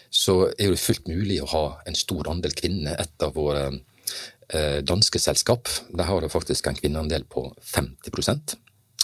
så 0.10 0.36
er 0.56 0.72
det 0.72 0.82
fullt 0.82 1.10
mulig 1.12 1.40
å 1.44 1.52
ha 1.54 1.64
en 1.88 1.98
stor 1.98 2.32
andel 2.32 2.56
kvinner. 2.58 2.98
Et 3.00 3.26
av 3.26 3.36
våre 3.36 3.68
eh, 3.68 3.80
danske 4.82 5.20
selskap 5.22 5.70
der 5.94 6.08
har 6.10 6.24
det 6.26 6.32
faktisk 6.34 6.68
en 6.68 6.78
kvinneandel 6.80 7.28
på 7.30 7.44
50 7.76 8.58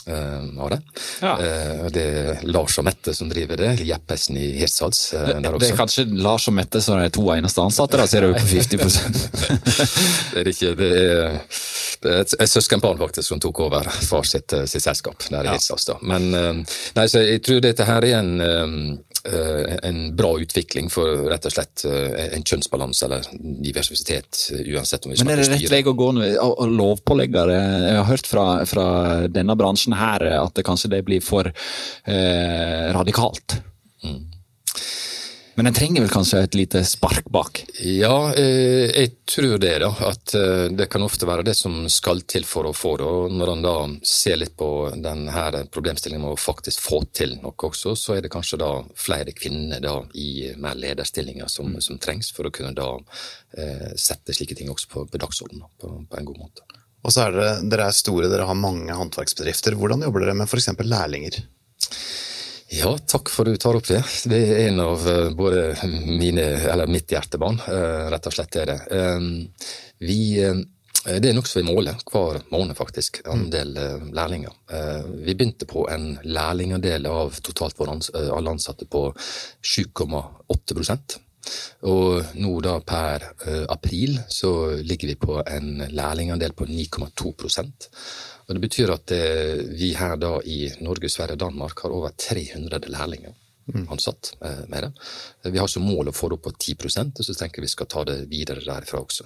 uh, 0.10 0.64
av 0.64 0.70
det. 0.70 0.82
Ja. 1.22 1.34
Uh, 1.38 1.86
det 1.94 2.04
er 2.04 2.44
Lars 2.50 2.78
og 2.80 2.86
Mette 2.88 3.14
som 3.16 3.30
driver 3.30 3.60
det. 3.60 3.72
Jeppesen 3.86 4.38
i 4.40 4.52
Hirtshals. 4.60 5.08
Det 5.14 5.70
er 5.70 5.78
kanskje 5.78 6.06
Lars 6.12 6.48
og 6.50 6.58
Mette 6.58 6.82
som 6.84 7.00
er 7.00 7.14
to 7.14 7.26
eneste 7.34 7.64
ansatte, 7.64 8.00
da 8.00 8.08
ser 8.10 8.28
du 8.28 8.36
på 8.36 8.44
50% 8.56 9.24
Det 10.36 10.44
er 10.44 10.52
ikke 10.52 10.76
det 10.80 10.92
er, 11.00 11.40
det 12.04 12.14
er 12.14 12.24
et, 12.26 12.50
søskenbarn 12.52 13.00
faktisk 13.00 13.30
som 13.30 13.42
tok 13.42 13.66
over 13.68 13.88
far 13.88 14.28
sitt, 14.28 14.54
sitt 14.70 14.84
selskap 14.84 15.28
der 15.30 15.42
i 15.42 15.50
ja. 15.50 15.58
Hirtshals. 15.58 15.90
Men 16.06 16.32
nei, 16.34 17.10
så 17.10 17.24
jeg 17.24 17.44
tror 17.46 17.64
dette 17.66 17.88
her 17.88 18.06
er 18.06 18.22
en 18.22 18.34
Eh, 18.42 19.15
en 19.26 20.16
bra 20.16 20.32
utvikling 20.40 20.90
for 20.94 21.26
rett 21.32 21.48
og 21.48 21.54
slett 21.56 21.86
eh, 21.90 22.36
en 22.36 22.46
kjønnsbalanse 22.46 23.08
eller 23.08 23.30
diversitet, 23.66 24.50
uansett 24.62 25.06
om 25.06 25.14
vi. 25.14 25.20
Men 25.24 25.34
er 25.36 25.44
det 25.44 25.50
rett 25.56 25.72
vei 25.72 25.82
å 25.86 25.96
gå 25.98 26.12
og 26.44 26.64
lovpåleggere? 26.76 27.58
Jeg 27.58 27.98
har 28.00 28.10
hørt 28.10 28.30
fra, 28.30 28.46
fra, 28.70 28.88
denne 29.32 29.58
bransjen 29.58 29.98
her 29.98 30.28
at 30.38 30.56
det 30.58 30.66
kanskje 30.68 30.94
det 30.98 31.04
blir 31.08 31.24
for 31.26 31.50
eh, 31.50 32.88
radikalt? 32.96 33.60
Mm. 34.06 34.35
Men 35.56 35.70
den 35.70 35.76
trenger 35.76 36.04
vel 36.04 36.12
kanskje 36.12 36.42
et 36.44 36.56
lite 36.58 36.82
spark 36.84 37.30
bak? 37.32 37.62
Ja, 37.80 38.34
eh, 38.36 38.92
jeg 38.92 39.12
tror 39.24 39.56
det. 39.58 39.78
da, 39.80 39.92
At 40.10 40.34
eh, 40.36 40.66
det 40.76 40.90
kan 40.92 41.06
ofte 41.06 41.28
være 41.28 41.46
det 41.48 41.56
som 41.56 41.86
skal 41.90 42.26
til 42.28 42.44
for 42.44 42.68
å 42.68 42.74
få 42.76 42.96
det. 43.00 43.08
og 43.08 43.32
Når 43.32 43.52
han 43.54 43.64
da 43.64 43.76
ser 44.04 44.36
litt 44.42 44.58
på 44.60 44.70
denne 44.92 45.64
problemstillingen 45.72 46.26
med 46.26 46.36
å 46.36 46.42
faktisk 46.42 46.84
få 46.84 47.06
til 47.16 47.38
noe 47.40 47.56
også, 47.56 47.96
så 47.96 48.18
er 48.18 48.26
det 48.26 48.34
kanskje 48.36 48.60
da 48.60 48.72
flere 49.00 49.32
kvinner 49.32 49.80
da 49.80 50.02
i 50.20 50.52
mer 50.60 50.76
lederstillinger 50.76 51.48
som, 51.48 51.72
mm. 51.72 51.82
som 51.88 52.04
trengs 52.04 52.34
for 52.36 52.50
å 52.50 52.52
kunne 52.52 52.76
da 52.76 52.92
eh, 53.56 53.94
sette 53.96 54.36
slike 54.36 54.60
ting 54.60 54.74
også 54.74 54.92
på, 54.92 55.08
på 55.08 55.24
dagsordenen 55.24 55.72
på, 55.80 55.94
på, 56.04 56.20
en 56.20 56.32
god 56.34 56.48
måte. 56.50 56.68
Og 57.06 57.14
så 57.14 57.30
er 57.30 57.36
dere, 57.36 57.58
dere 57.72 57.88
er 57.88 57.96
store, 57.96 58.28
dere 58.28 58.50
har 58.50 58.60
mange 58.60 58.92
håndverksbedrifter. 58.92 59.80
Hvordan 59.80 60.04
jobber 60.04 60.26
dere 60.26 60.36
med 60.36 60.52
f.eks. 60.52 60.74
lærlinger? 60.84 61.46
Ja, 62.74 62.96
takk 62.98 63.30
for 63.30 63.46
at 63.46 63.54
du 63.54 63.62
tar 63.62 63.78
opp 63.78 63.86
det. 63.86 64.00
Det 64.26 64.38
er 64.42 64.70
en 64.72 64.80
av 64.82 65.04
eh, 65.08 65.28
både 65.38 65.76
mine, 66.10 66.46
eller 66.66 66.90
mitt 66.90 67.12
hjertebarn, 67.14 67.60
eh, 67.70 68.08
rett 68.10 68.26
og 68.26 68.34
slett 68.34 68.58
er 68.58 68.72
det. 68.72 68.78
Ehm, 68.96 69.28
vi, 70.02 70.18
eh, 70.42 70.64
det 71.06 71.30
er 71.30 71.38
nokså 71.38 71.62
vi 71.62 71.68
måler 71.68 72.00
hver 72.10 72.42
måned, 72.50 72.74
faktisk, 72.78 73.22
andel 73.30 73.76
lærlinger. 74.10 74.56
Vi 75.22 75.36
begynte 75.38 75.68
på 75.70 75.84
en 75.94 76.16
lærlingandel 76.26 77.06
av 77.06 77.38
totalt 77.46 77.78
alle 77.86 78.50
ansatte 78.50 78.90
på 78.90 79.12
7,8% 79.62 81.20
og 81.86 82.40
nå 82.42 82.56
da 82.66 82.80
per 82.82 83.28
april 83.70 84.18
så 84.34 84.82
ligger 84.82 85.12
vi 85.12 85.16
på 85.28 85.44
en 85.46 85.84
lærlingandel 85.94 86.58
på 86.58 86.66
9,2 86.66 87.36
og 88.48 88.54
Det 88.54 88.62
betyr 88.62 88.92
at 88.94 89.12
eh, 89.12 89.64
vi 89.74 89.96
her 89.98 90.20
da 90.22 90.36
i 90.46 90.68
Norge, 90.86 91.10
Sverige 91.10 91.34
og 91.34 91.48
Danmark 91.48 91.82
har 91.82 91.96
over 91.96 92.14
300 92.14 92.92
lærlinger 92.94 93.34
mm. 93.74 93.88
ansatt 93.92 94.38
eh, 94.42 94.68
med 94.68 94.84
det. 94.84 94.92
Vi 95.52 95.58
har 95.58 95.68
som 95.72 95.84
mål 95.86 96.08
å 96.10 96.16
få 96.16 96.30
det 96.30 96.36
opp 96.38 96.44
på 96.50 96.54
10 96.54 96.76
og 97.06 97.26
så 97.26 97.34
tenker 97.34 97.62
vi 97.62 97.68
skal 97.72 97.88
ta 97.90 98.04
det 98.06 98.26
videre 98.30 98.66
derfra 98.66 99.00
også. 99.02 99.24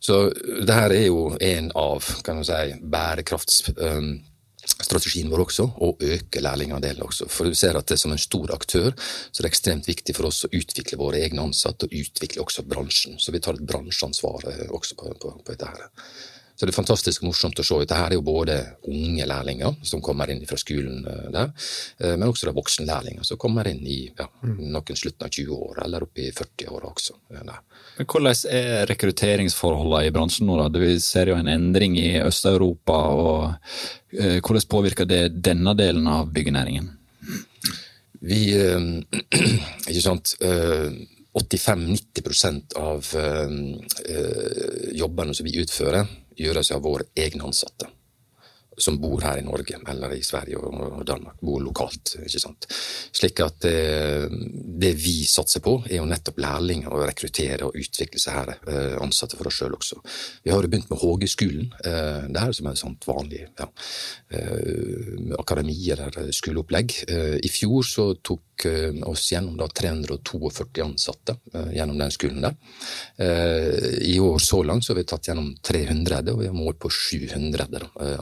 Så 0.00 0.32
det 0.64 0.74
her 0.74 0.90
er 0.94 1.06
jo 1.08 1.36
en 1.40 1.72
av 1.76 2.04
kan 2.24 2.36
man 2.38 2.44
si, 2.46 2.74
bærekraftsstrategien 2.80 5.30
vår 5.32 5.40
også, 5.48 5.64
å 5.84 5.96
øke 5.98 6.40
lærlingandelen 6.40 7.02
også. 7.04 7.24
For 7.32 7.44
du 7.44 7.54
ser 7.58 7.76
at 7.76 7.88
det 7.90 7.98
som 8.00 8.12
en 8.14 8.18
stor 8.22 8.48
aktør, 8.54 8.90
så 8.96 9.42
det 9.42 9.46
er 9.48 9.52
ekstremt 9.52 9.88
viktig 9.90 10.14
for 10.16 10.24
oss 10.30 10.44
å 10.46 10.54
utvikle 10.54 11.02
våre 11.02 11.18
egne 11.26 11.42
ansatte, 11.50 11.82
og 11.84 11.94
utvikle 11.98 12.42
også 12.46 12.60
bransjen. 12.70 13.14
Så 13.18 13.28
vi 13.34 13.42
tar 13.42 13.54
et 13.58 13.68
bransjeansvar 13.68 14.40
eh, 14.54 14.70
også 14.70 14.92
på, 14.96 15.04
på, 15.18 15.28
på 15.42 15.50
dette 15.50 15.66
her. 15.66 15.82
Så 16.58 16.66
det 16.66 16.72
er 16.72 16.74
fantastisk 16.74 17.22
morsomt 17.22 17.60
å 17.62 17.62
se. 17.62 17.76
Dette 17.84 17.94
er 18.02 18.16
jo 18.16 18.22
både 18.26 18.56
unge 18.90 19.26
lærlinger 19.30 19.76
som 19.86 20.00
kommer 20.02 20.26
inn 20.32 20.40
fra 20.48 20.56
skolen 20.58 21.04
eh, 21.06 21.28
der, 21.30 21.52
eh, 22.02 22.16
men 22.16 22.26
også 22.32 22.50
voksenlærlinger 22.56 23.22
som 23.28 23.38
kommer 23.38 23.68
inn 23.70 23.84
i 23.86 24.00
ja, 24.08 24.26
noen 24.42 24.98
slutten 24.98 25.28
av 25.28 25.30
20 25.30 25.54
år, 25.54 25.78
eller 25.84 26.08
opp 26.08 26.18
i 26.18 26.32
40-åra 26.34 26.90
også. 26.90 27.14
Eh, 27.30 27.44
der. 27.46 27.62
Men 28.00 28.10
Hvordan 28.10 28.42
er 28.58 28.90
rekrutteringsforholdene 28.90 30.10
i 30.10 30.12
bransjen 30.18 30.50
nå? 30.50 30.58
da? 30.58 30.82
Vi 30.82 30.98
ser 31.04 31.30
jo 31.30 31.38
en 31.38 31.54
endring 31.54 31.94
i 32.00 32.18
Øst-Europa. 32.24 32.98
og 33.14 33.54
Hvordan 34.10 34.70
påvirker 34.74 35.06
det 35.06 35.22
denne 35.38 35.78
delen 35.78 36.10
av 36.10 36.26
byggenæringen? 36.34 36.90
Vi 38.18 38.42
Ikke 39.90 40.02
sant. 40.02 40.34
85-90% 41.38 42.74
av 42.82 43.06
jobbene 44.98 45.36
som 45.36 45.46
vi 45.46 45.60
utfører, 45.62 46.08
gjøres 46.38 46.72
av 46.74 46.84
våre 46.86 47.08
egne 47.18 47.48
ansatte 47.48 47.90
som 48.78 48.98
bor 49.00 49.22
her 49.22 49.40
i 49.40 49.44
Norge 49.46 49.78
eller 49.90 50.14
i 50.14 50.22
Sverige 50.24 50.60
og 50.60 51.02
Danmark, 51.06 51.40
bor 51.42 51.60
lokalt. 51.62 52.14
ikke 52.24 52.40
sant? 52.42 52.68
Slik 53.16 53.40
at 53.42 53.60
det, 53.64 53.74
eh, 53.74 54.36
det 54.78 54.92
vi 55.02 55.24
satser 55.26 55.62
på, 55.64 55.74
er 55.88 55.98
jo 55.98 56.06
nettopp 56.08 56.38
lærlinger 56.38 56.92
og 56.92 57.06
rekruttere 57.08 57.66
og 57.66 57.78
utvikle 57.78 58.20
seg 58.22 58.36
her 58.38 58.54
eh, 58.54 58.96
ansatte 59.02 59.38
for 59.38 59.50
oss 59.50 59.58
sjøl 59.58 59.74
også. 59.74 59.98
Vi 60.44 60.52
har 60.52 60.62
jo 60.62 60.70
begynt 60.70 60.90
med 60.90 61.02
Hågeskolen 61.02 61.72
det 61.82 62.34
der, 62.38 62.52
som 62.52 62.66
er 62.66 62.76
et 62.76 62.80
sånt 62.80 63.06
vanlig 63.08 63.40
ja, 63.58 63.66
akademi 65.38 65.76
eller 65.94 66.30
skoleopplegg. 66.34 66.94
I 67.42 67.50
fjor 67.52 67.86
så 67.86 68.06
tok 68.22 68.42
oss 69.08 69.26
gjennom 69.32 69.56
da 69.58 69.68
342 69.68 70.82
ansatte 70.84 71.36
gjennom 71.74 71.98
den 71.98 72.10
skolen 72.14 72.44
der. 72.44 72.56
I 74.02 74.18
år 74.20 74.38
så 74.42 74.62
langt 74.66 74.84
så 74.84 74.92
har 74.92 75.00
vi 75.00 75.06
tatt 75.08 75.28
gjennom 75.28 75.50
300, 75.62 76.32
og 76.32 76.42
vi 76.42 76.48
har 76.50 76.56
mål 76.56 76.76
på 76.80 76.90
700 76.90 77.68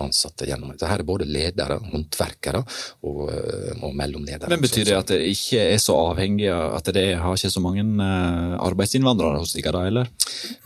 ansatte 0.02 0.46
gjennom. 0.48 0.74
Så 0.78 0.88
her 0.88 1.02
er 1.02 1.08
både 1.08 1.26
ledere, 1.28 1.78
håndverkere 1.92 2.62
og, 3.06 3.20
eh, 3.32 3.72
og 3.80 3.94
mellomledere. 3.96 4.50
Men 4.50 4.62
Betyr 4.62 4.88
det 4.88 4.96
at 4.96 5.12
det 5.12 5.20
ikke 5.30 5.62
er 5.72 5.80
så 5.82 5.96
avhengig 6.10 6.48
av 6.52 6.76
at 6.78 6.90
det 6.94 7.06
har 7.20 7.36
ikke 7.36 7.52
så 7.52 7.62
mange 7.64 7.84
eh, 7.84 8.56
arbeidsinnvandrere 8.66 9.42
hos 9.42 9.54
dere, 9.56 9.84
eller? 9.90 10.10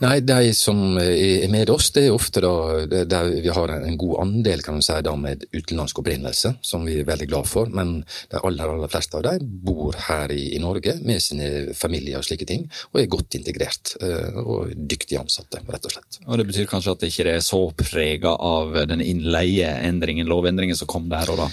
Nei, 0.03 0.19
de 0.25 0.53
som 0.57 0.97
er 0.99 1.47
med 1.51 1.69
oss, 1.73 1.91
det 1.95 2.07
er 2.07 2.15
ofte 2.15 2.43
da 2.43 3.03
der 3.09 3.31
vi 3.41 3.53
har 3.53 3.75
en 3.75 3.97
god 3.99 4.19
andel 4.25 4.63
kan 4.65 4.77
man 4.77 4.85
si, 4.85 4.97
da, 5.05 5.15
med 5.15 5.45
utenlandsk 5.53 6.01
opprinnelse, 6.01 6.55
som 6.65 6.85
vi 6.87 6.99
er 7.01 7.07
veldig 7.07 7.29
glad 7.31 7.49
for. 7.49 7.71
Men 7.71 8.01
de 8.31 8.41
aller, 8.41 8.75
aller 8.75 8.91
fleste 8.91 9.19
av 9.19 9.25
dem 9.27 9.60
bor 9.61 9.95
her 10.07 10.31
i, 10.33 10.55
i 10.55 10.59
Norge 10.61 10.95
med 11.05 11.21
sine 11.23 11.75
familier 11.77 12.19
og 12.19 12.25
slike 12.27 12.47
ting, 12.49 12.65
og 12.91 13.01
er 13.01 13.11
godt 13.11 13.37
integrert 13.37 13.95
eh, 14.01 14.39
og 14.41 14.73
dyktige 14.75 15.21
ansatte, 15.21 15.61
rett 15.67 15.87
og 15.87 15.95
slett. 15.95 16.19
Og 16.25 16.41
Det 16.41 16.47
betyr 16.49 16.69
kanskje 16.71 16.95
at 16.95 17.03
det 17.03 17.11
ikke 17.11 17.29
er 17.35 17.45
så 17.45 17.61
prega 17.77 18.35
av 18.35 18.75
den 18.89 19.03
innleieendringen, 19.05 20.29
lovendringen 20.29 20.77
som 20.77 20.89
kom 20.91 21.09
der 21.11 21.31
og 21.33 21.43
da? 21.43 21.49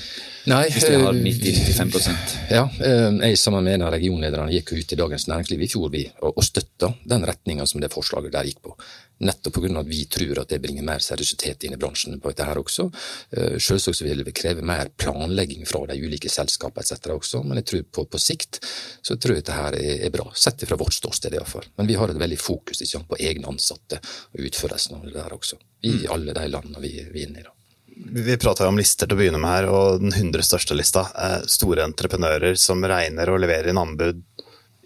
Nei, 0.49 0.65
Hvis 0.73 0.87
vi 0.89 0.97
har 0.97 1.13
90-95 1.13 2.09
eh, 2.09 2.55
Ja, 2.55 2.63
eh, 2.81 3.11
jeg 3.29 3.41
sammen 3.41 3.67
med 3.67 3.77
en 3.77 3.89
av 3.89 3.93
regionlederne 3.93 4.55
gikk 4.55 4.73
ut 4.79 4.95
i 4.95 4.99
Dagens 4.99 5.29
Næringsliv 5.29 5.65
i 5.65 5.69
fjor 5.69 5.93
vi, 5.93 6.07
og, 6.23 6.39
og 6.39 6.47
støtta 6.47 6.95
den 7.09 7.27
retninga 7.29 7.67
som 7.69 7.83
det 7.83 7.93
forslaget 7.93 8.33
der 8.33 8.49
gikk 8.49 8.63
på. 8.65 8.77
Nettopp 9.19 9.55
pga. 9.55 9.81
at 9.81 9.87
vi 9.87 10.05
tror 10.05 10.39
at 10.43 10.49
det 10.53 10.61
bringer 10.63 10.87
mer 10.87 11.03
seriøsitet 11.03 11.65
inn 11.67 11.75
i 11.75 11.81
bransjen 11.81 12.21
på 12.21 12.31
dette 12.31 12.47
her 12.47 12.61
også. 12.61 12.89
Eh, 13.31 13.57
selvsagt 13.59 14.03
vil 14.07 14.23
det 14.25 14.35
kreve 14.37 14.63
mer 14.63 14.91
planlegging 14.97 15.67
fra 15.67 15.85
de 15.91 15.99
ulike 15.99 16.31
selskapene 16.31 16.85
etc. 16.85 17.11
også, 17.15 17.43
men 17.43 17.59
jeg 17.61 17.69
tror 17.71 17.85
på, 17.99 18.07
på 18.13 18.23
sikt 18.23 18.61
så 19.03 19.17
tror 19.17 19.35
jeg 19.35 19.45
dette 19.45 19.59
her 19.59 19.79
er, 19.79 20.09
bra. 20.15 20.29
Sett 20.35 20.63
fra 20.69 20.79
vårt 20.79 20.95
ståsted 20.95 21.35
iallfall. 21.35 21.67
Men 21.77 21.91
vi 21.91 21.99
har 21.99 22.11
et 22.11 22.21
veldig 22.21 22.39
fokus 22.41 22.83
ikke, 22.85 23.05
på 23.11 23.21
egne 23.21 23.51
ansatte 23.51 24.01
og 24.01 24.49
utførelsen 24.49 24.99
av 24.99 25.07
det 25.07 25.17
der 25.19 25.35
også. 25.35 25.59
I 25.83 25.95
mm. 25.99 26.11
alle 26.15 26.35
de 26.35 26.49
landene 26.51 26.83
vi, 26.83 26.95
vi 27.13 27.23
er 27.23 27.29
inne 27.29 27.43
i. 27.43 27.47
da. 27.47 27.55
Vi 27.99 28.37
prata 28.39 28.69
om 28.69 28.79
lister 28.79 29.09
til 29.09 29.17
å 29.17 29.19
begynne 29.19 29.41
med 29.43 29.51
her, 29.51 29.67
og 29.75 30.03
den 30.03 30.13
100 30.15 30.47
største 30.47 30.77
lista. 30.79 31.09
Store 31.51 31.83
entreprenører 31.89 32.55
som 32.55 32.85
regner 32.87 33.33
og 33.33 33.43
leverer 33.43 33.73
inn 33.73 33.81
anbud 33.81 34.23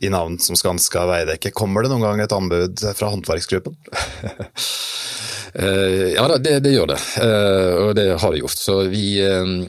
i 0.02 0.10
navn 0.12 0.38
som 0.42 0.58
Skanska 0.58 1.06
Veidekke. 1.06 1.54
Kommer 1.54 1.84
det 1.84 1.92
noen 1.92 2.04
gang 2.04 2.22
et 2.24 2.34
anbud 2.34 2.84
fra 2.98 3.12
håndverksgruppen? 3.14 3.76
uh, 5.56 6.06
ja 6.16 6.26
da, 6.28 6.38
det, 6.42 6.58
det, 6.66 6.74
gjør 6.74 6.94
det, 6.94 7.00
uh, 7.22 7.72
og 7.86 7.96
det 7.98 8.08
har 8.18 8.34
det 8.34 8.42
gjort. 8.42 8.58
Så 8.58 8.78
vi 8.90 9.06
uh, 9.22 9.66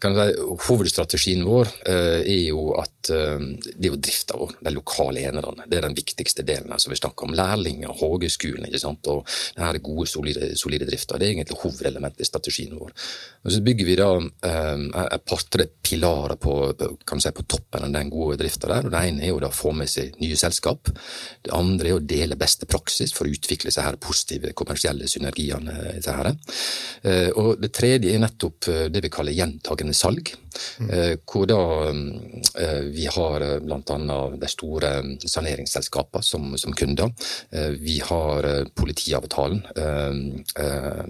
kan 0.00 0.14
si, 0.16 0.28
Hovedstrategien 0.68 1.44
vår 1.46 1.70
eh, 1.88 2.20
er 2.22 2.44
jo 2.50 2.72
at 2.78 2.92
eh, 3.14 3.38
det 3.78 3.86
er 3.86 3.92
jo 3.92 4.00
drifta 4.02 4.36
vår, 4.38 4.56
de 4.64 4.72
lokale 4.74 5.22
enerne. 5.28 5.66
Det 5.66 5.78
er 5.78 5.86
den 5.86 5.96
viktigste 5.96 6.44
delen. 6.46 6.72
altså 6.72 6.90
Vi 6.90 6.98
snakker 6.98 7.28
om 7.28 7.34
lærlinger, 7.36 7.94
hageskolen 8.00 8.66
ikke 8.68 8.82
sant? 8.82 9.06
og 9.08 9.28
denne 9.56 9.82
gode, 9.84 10.06
solide, 10.10 10.50
solide 10.58 10.88
drifta. 10.88 11.18
Det 11.18 11.28
er 11.28 11.34
egentlig 11.36 11.60
hovedelementet 11.62 12.24
i 12.24 12.28
strategien 12.28 12.74
vår. 12.78 12.92
Og 13.44 13.52
Så 13.54 13.62
bygger 13.64 13.86
vi 13.86 13.96
da 14.00 14.08
eh, 14.18 14.84
et 15.04 15.24
par-tre 15.24 15.68
pilarer 15.88 16.36
på, 16.36 16.56
kan 17.06 17.22
si, 17.22 17.32
på 17.34 17.46
toppen 17.48 17.86
av 17.86 17.94
den 17.94 18.10
gode 18.12 18.38
drifta 18.40 18.70
der. 18.72 18.88
og 18.88 18.94
Det 18.94 19.04
ene 19.12 19.24
er 19.24 19.32
jo 19.32 19.40
da 19.44 19.52
å 19.52 19.58
få 19.60 19.72
med 19.76 19.90
seg 19.90 20.18
nye 20.20 20.36
selskap. 20.36 20.90
Det 21.44 21.54
andre 21.54 21.92
er 21.92 22.00
å 22.00 22.04
dele 22.14 22.40
beste 22.40 22.66
praksis 22.66 23.14
for 23.14 23.28
å 23.28 23.32
utvikle 23.32 23.72
seg 23.74 23.86
her 23.86 24.00
positive 24.02 24.52
kommersielle 24.58 25.08
synergiene. 25.08 25.76
Her. 26.08 26.32
Eh, 27.06 27.30
og 27.38 27.62
det 27.62 27.72
tredje 27.76 28.12
er 28.12 28.22
nettopp 28.22 28.68
det 28.92 29.02
vi 29.04 29.10
kaller 29.12 29.36
gjentagende 29.36 29.94
salg. 29.96 30.32
Mm. 30.82 30.88
Hvor 31.28 31.46
da 31.46 31.58
eh, 32.58 32.88
vi 32.98 33.06
har 33.14 33.44
eh, 33.46 33.58
bl.a. 33.62 34.18
de 34.42 34.50
store 34.50 34.90
saneringsselskapene 35.22 36.26
som, 36.26 36.50
som, 36.58 36.74
kunder. 36.78 37.12
Vi 37.80 37.98
har 38.04 38.46
politiavtalen 38.76 39.62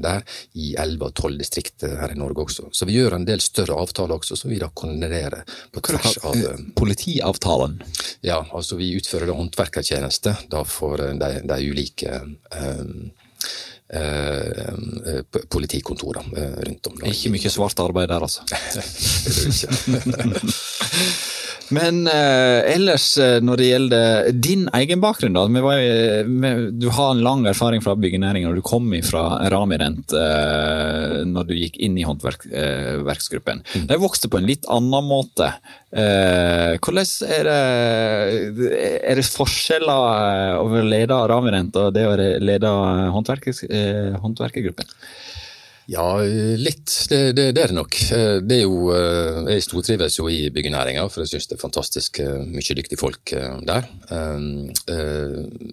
der 0.05 0.23
i 0.53 0.75
11 0.79 1.07
og 1.09 1.15
12 1.15 1.39
distrikter 1.41 1.97
her 2.01 2.13
i 2.15 2.19
Norge 2.19 2.45
også. 2.45 2.69
Så 2.73 2.89
vi 2.89 2.99
gjør 2.99 3.17
en 3.17 3.27
del 3.29 3.41
større 3.45 3.79
avtaler 3.81 4.17
også, 4.19 4.37
som 4.39 4.53
vi 4.53 4.61
da 4.61 4.71
koordinerer 4.71 5.45
på 5.73 5.83
tvers 5.89 6.19
av 6.29 6.37
Politiavtalen? 6.79 7.81
Ja, 8.27 8.43
altså 8.53 8.79
vi 8.79 8.93
utfører 8.99 9.31
da 9.31 9.39
håndverkertjeneste 9.39 10.37
da 10.53 10.65
for 10.69 11.01
de, 11.01 11.33
de 11.49 11.59
ulike 11.73 12.21
um, 12.21 13.11
Eh, 13.91 14.69
eh 14.69 15.41
politikontorer 15.49 16.25
eh, 16.37 16.61
rundt 16.61 16.87
om. 16.87 17.01
Ikke 17.09 17.31
mye 17.33 17.51
svart 17.51 17.81
arbeid 17.81 18.11
der, 18.11 18.21
altså? 18.21 18.45
det 18.49 18.59
er 18.59 18.75
det 18.77 20.43
ikke. 20.43 20.53
Men 21.75 22.07
eh, 22.07 22.75
ellers, 22.75 23.07
eh, 23.21 23.39
når 23.45 23.61
det 23.61 23.69
gjelder 23.69 24.29
din 24.33 24.67
egen 24.79 25.03
bakgrunn, 25.03 25.37
da. 25.37 25.45
Var, 25.49 25.83
vi, 26.25 26.53
du 26.81 26.89
har 26.95 27.13
en 27.13 27.23
lang 27.25 27.45
erfaring 27.51 27.83
fra 27.85 27.97
byggenæringen, 27.99 28.49
og 28.51 28.57
du 28.59 28.65
kom 28.65 28.89
fra 29.05 29.25
Ramirent 29.53 30.15
eh, 30.17 31.21
når 31.29 31.51
du 31.51 31.55
gikk 31.59 31.77
inn 31.85 31.99
i 32.01 32.07
håndverksgruppen. 32.09 33.63
Mm. 33.75 33.87
De 33.91 34.01
vokste 34.01 34.31
på 34.33 34.41
en 34.41 34.49
litt 34.49 34.69
annen 34.73 35.09
måte. 35.09 35.53
Eh, 35.93 36.77
hvordan 36.81 37.33
er 37.37 37.49
det, 37.49 38.73
er 39.05 39.21
det 39.21 39.29
forskjeller 39.29 40.59
å 40.61 40.85
lede 40.85 41.23
Ramirent 41.31 41.77
og 41.81 41.93
det 41.97 42.07
å 42.09 42.17
lede 42.17 42.73
håndverkergruppen? 43.15 44.97
Ja, 45.89 46.21
litt. 46.61 46.93
Det, 47.09 47.33
det, 47.33 47.47
det, 47.57 47.63
er 47.63 47.71
det 47.71 47.77
nok. 47.79 47.95
Eh, 48.13 48.35
det 48.45 48.59
er 48.59 48.67
jo, 48.67 48.91
eh, 48.93 49.39
jeg 49.55 49.65
stortrives 49.65 50.19
jo 50.19 50.27
i 50.29 50.51
byggenæringa, 50.53 51.07
for 51.09 51.25
jeg 51.25 51.31
syns 51.31 51.49
det 51.49 51.57
er 51.57 51.63
fantastisk 51.63 52.21
eh, 52.21 52.43
mye 52.45 52.77
dyktige 52.77 53.01
folk 53.01 53.33
der. 53.65 53.89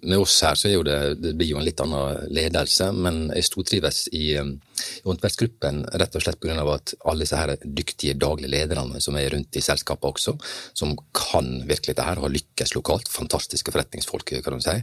Med 0.05 0.15
oss 0.15 0.37
her 0.47 0.55
så 0.55 0.69
er 0.69 0.77
jo 0.77 0.85
det, 0.87 0.95
det 1.19 1.33
blir 1.35 1.51
jo 1.51 1.59
en 1.59 1.67
litt 1.67 1.83
annen 1.83 2.31
ledelse, 2.31 2.87
men 2.95 3.25
jeg 3.35 3.49
stortrives 3.49 4.05
i, 4.15 4.23
i 4.39 5.03
håndverksgruppen 5.03 5.83
rett 5.99 6.15
og 6.15 6.23
slett 6.23 6.39
pga. 6.39 6.63
at 6.63 6.95
alle 7.03 7.27
disse 7.27 7.43
her 7.43 7.57
dyktige 7.65 8.15
daglige 8.15 8.55
lederne 8.55 9.03
som 9.03 9.19
er 9.19 9.27
rundt 9.35 9.59
i 9.59 9.67
selskapet 9.67 10.13
også, 10.13 10.37
som 10.71 10.95
kan 11.11 11.57
virkelig 11.67 11.99
det 11.99 12.07
her, 12.07 12.23
har 12.23 12.37
lykkes 12.39 12.77
lokalt. 12.79 13.11
Fantastiske 13.11 13.75
forretningsfolk, 13.75 14.37
kan 14.39 14.55
du 14.55 14.63
si. 14.63 14.79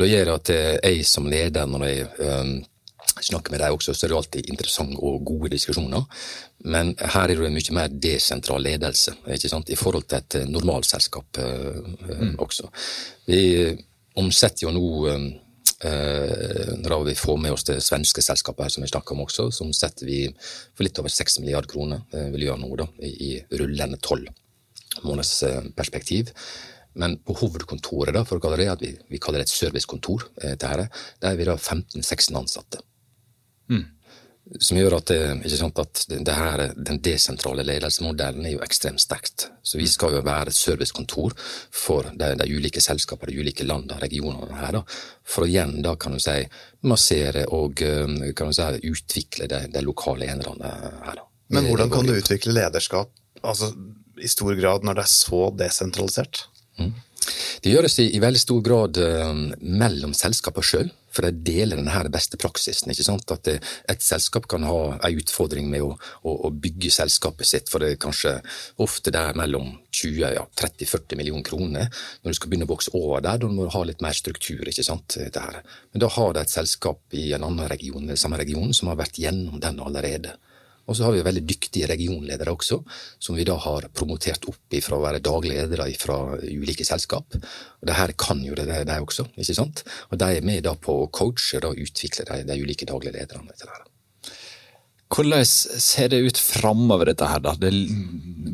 Det 0.00 0.12
gjør 0.14 0.36
at 0.38 0.56
jeg 0.56 1.04
som 1.04 1.28
leder, 1.28 1.68
når 1.68 1.90
jeg 1.90 2.70
snakker 3.20 3.52
med 3.52 3.60
dem 3.60 3.76
også, 3.76 3.94
så 3.94 4.06
er 4.06 4.12
det 4.12 4.18
alltid 4.18 4.50
interessante 4.50 4.98
og 4.98 5.24
gode 5.26 5.52
diskusjoner. 5.52 6.04
Men 6.72 6.94
her 6.98 7.28
er 7.28 7.38
det 7.38 7.52
mye 7.52 7.76
mer 7.76 7.92
desentral 7.92 8.64
ledelse 8.64 9.14
i 9.26 9.78
forhold 9.78 10.08
til 10.08 10.18
et 10.20 10.38
normalselskap 10.48 11.40
uh, 11.42 11.80
mm. 12.08 12.36
også. 12.38 12.70
Vi 13.26 13.42
omsetter 14.16 14.68
jo 14.68 14.76
nå 14.76 14.90
når 15.82 17.00
vi 17.08 17.14
får 17.18 17.38
med 17.42 17.56
oss 17.56 17.64
det 17.66 17.80
svenske 17.82 18.22
selskapet 18.22 18.62
her 18.62 18.70
som 18.70 18.84
vi 18.84 18.90
snakker 18.92 19.16
om 19.16 19.24
også, 19.24 19.48
så 19.50 19.64
omsetter 19.66 20.06
vi 20.06 20.20
for 20.30 20.86
litt 20.86 21.00
over 21.02 21.10
6 21.10 21.40
milliarder 21.42 21.66
kroner, 21.72 22.04
vil 22.30 22.44
gjøre 22.44 22.60
nå 22.60 22.68
da, 22.78 22.86
i, 23.02 23.32
rullende 23.58 23.98
tolv 23.98 24.28
måneders 25.02 25.42
perspektiv. 25.74 26.30
Men 26.94 27.16
på 27.24 27.36
hovedkontoret, 27.40 28.12
da, 28.16 28.24
for 28.28 28.38
å 28.38 28.44
kalle 28.44 28.60
det, 28.60 28.68
at 28.72 28.82
vi, 28.84 28.92
vi 29.08 29.20
kaller 29.22 29.40
det 29.40 29.48
et 29.48 29.54
servicekontor, 29.54 30.26
eh, 30.42 30.56
der 30.60 30.84
er 30.84 31.38
vi 31.38 31.48
da 31.48 31.56
15-16 31.56 32.36
ansatte. 32.36 32.82
Mm. 33.72 33.82
Som 34.60 34.76
gjør 34.76 34.98
at, 34.98 35.08
det, 35.08 35.52
sant, 35.56 35.78
at 35.80 36.02
det 36.10 36.34
her, 36.36 36.62
den 36.76 36.98
desentrale 37.00 37.64
ledelsesmodellen 37.64 38.44
er 38.44 38.56
jo 38.56 38.64
ekstremt 38.64 39.00
sterkt. 39.00 39.46
Så 39.64 39.78
vi 39.80 39.86
skal 39.88 40.18
jo 40.18 40.24
være 40.26 40.50
et 40.50 40.58
servicekontor 40.58 41.36
for 41.72 42.10
de, 42.10 42.32
de 42.36 42.48
ulike 42.50 42.82
selskapene, 42.84 43.32
de 43.32 43.40
ulike 43.40 43.64
landene, 43.64 44.00
regionene 44.02 44.58
her. 44.58 44.76
Da, 44.76 44.82
for 45.24 45.46
å 45.46 45.48
igjen 45.48 45.78
da 45.86 45.94
kan 45.96 46.18
du 46.18 46.20
si 46.20 46.36
massere 46.90 47.46
og 47.54 47.80
kan 47.80 48.50
du 48.50 48.56
si, 48.58 48.68
utvikle 48.92 49.48
de, 49.48 49.62
de 49.72 49.84
lokale 49.86 50.28
enerne 50.34 50.74
her. 51.06 51.22
Da. 51.22 51.28
Men 51.52 51.68
hvordan 51.70 51.92
kan 51.92 52.08
du 52.08 52.14
utvikle 52.16 52.54
lederskap 52.56 53.12
altså, 53.42 53.70
i 54.20 54.28
stor 54.30 54.56
grad 54.58 54.84
når 54.84 54.98
det 54.98 55.06
er 55.06 55.12
så 55.14 55.46
desentralisert? 55.56 56.46
Mm. 56.80 56.92
Det 57.62 57.72
gjøres 57.72 57.98
i, 58.02 58.08
i 58.16 58.20
veldig 58.22 58.40
stor 58.40 58.62
grad 58.64 58.98
uh, 58.98 59.32
mellom 59.60 60.14
selskapene 60.16 60.66
sjøl, 60.66 60.90
for 61.12 61.26
de 61.26 61.32
deler 61.44 61.78
denne 61.78 62.12
beste 62.12 62.38
praksisen. 62.40 62.90
ikke 62.92 63.06
sant? 63.06 63.30
At 63.34 63.48
et 63.52 64.04
selskap 64.04 64.48
kan 64.50 64.64
ha 64.66 64.78
en 64.96 65.20
utfordring 65.22 65.68
med 65.70 65.84
å, 65.84 65.92
å, 66.22 66.34
å, 66.48 66.52
bygge 66.52 66.92
selskapet 66.94 67.48
sitt, 67.48 67.72
for 67.72 67.82
det 67.82 67.92
er 67.92 68.02
kanskje 68.02 68.34
ofte 68.82 69.12
der 69.14 69.36
mellom 69.38 69.74
20 69.92 70.36
ja, 70.38 70.46
30-40 70.58 71.20
millioner 71.20 71.46
kroner. 71.46 72.04
Når 72.22 72.32
du 72.32 72.38
skal 72.38 72.52
begynne 72.52 72.68
å 72.68 72.72
vokse 72.72 72.94
over 72.96 73.24
der, 73.24 73.42
da 73.42 73.50
må 73.50 73.66
du 73.66 73.74
ha 73.74 73.84
litt 73.88 74.04
mer 74.04 74.16
struktur. 74.16 74.64
ikke 74.68 74.86
sant? 74.86 75.18
Der. 75.32 75.60
Men 75.92 76.04
da 76.04 76.10
har 76.12 76.32
de 76.32 76.44
et 76.44 76.52
selskap 76.52 77.18
i 77.18 77.30
en 77.36 77.44
annen 77.46 77.68
region, 77.70 78.08
samme 78.16 78.40
region 78.40 78.72
som 78.76 78.90
har 78.92 79.00
vært 79.00 79.20
gjennom 79.20 79.60
den 79.62 79.80
allerede. 79.82 80.36
Og 80.86 80.98
så 80.98 81.06
har 81.06 81.14
vi 81.14 81.22
veldig 81.24 81.44
dyktige 81.46 81.88
regionledere 81.90 82.52
også, 82.52 82.80
som 83.22 83.38
vi 83.38 83.46
da 83.46 83.54
har 83.62 83.86
promotert 83.94 84.48
opp 84.50 84.78
fra 84.82 84.98
å 84.98 85.04
være 85.04 85.22
dagledere 85.22 85.86
fra 86.00 86.18
ulike 86.42 86.86
selskap. 86.86 87.38
Og 87.38 87.88
det 87.88 87.96
her 87.98 88.14
kan 88.18 88.42
jo 88.44 88.56
det, 88.58 88.66
de 88.66 88.98
også, 88.98 89.28
ikke 89.36 89.58
sant? 89.58 89.84
Og 90.10 90.18
de 90.18 90.30
er 90.36 90.46
med 90.46 90.66
da 90.66 90.74
på 90.74 91.04
å 91.04 91.08
coache 91.14 91.62
og 91.62 91.78
utvikle 91.78 92.26
de, 92.28 92.42
de 92.50 92.60
ulike 92.62 92.88
daglige 92.88 93.20
lederne. 93.20 93.54
til 93.56 93.70
det. 93.70 93.88
Hvordan 95.12 95.44
ser 95.44 96.08
det 96.08 96.22
ut 96.24 96.38
framover, 96.40 97.10
dette 97.10 97.26
her? 97.28 97.40
da? 97.44 97.52
Det 97.60 97.70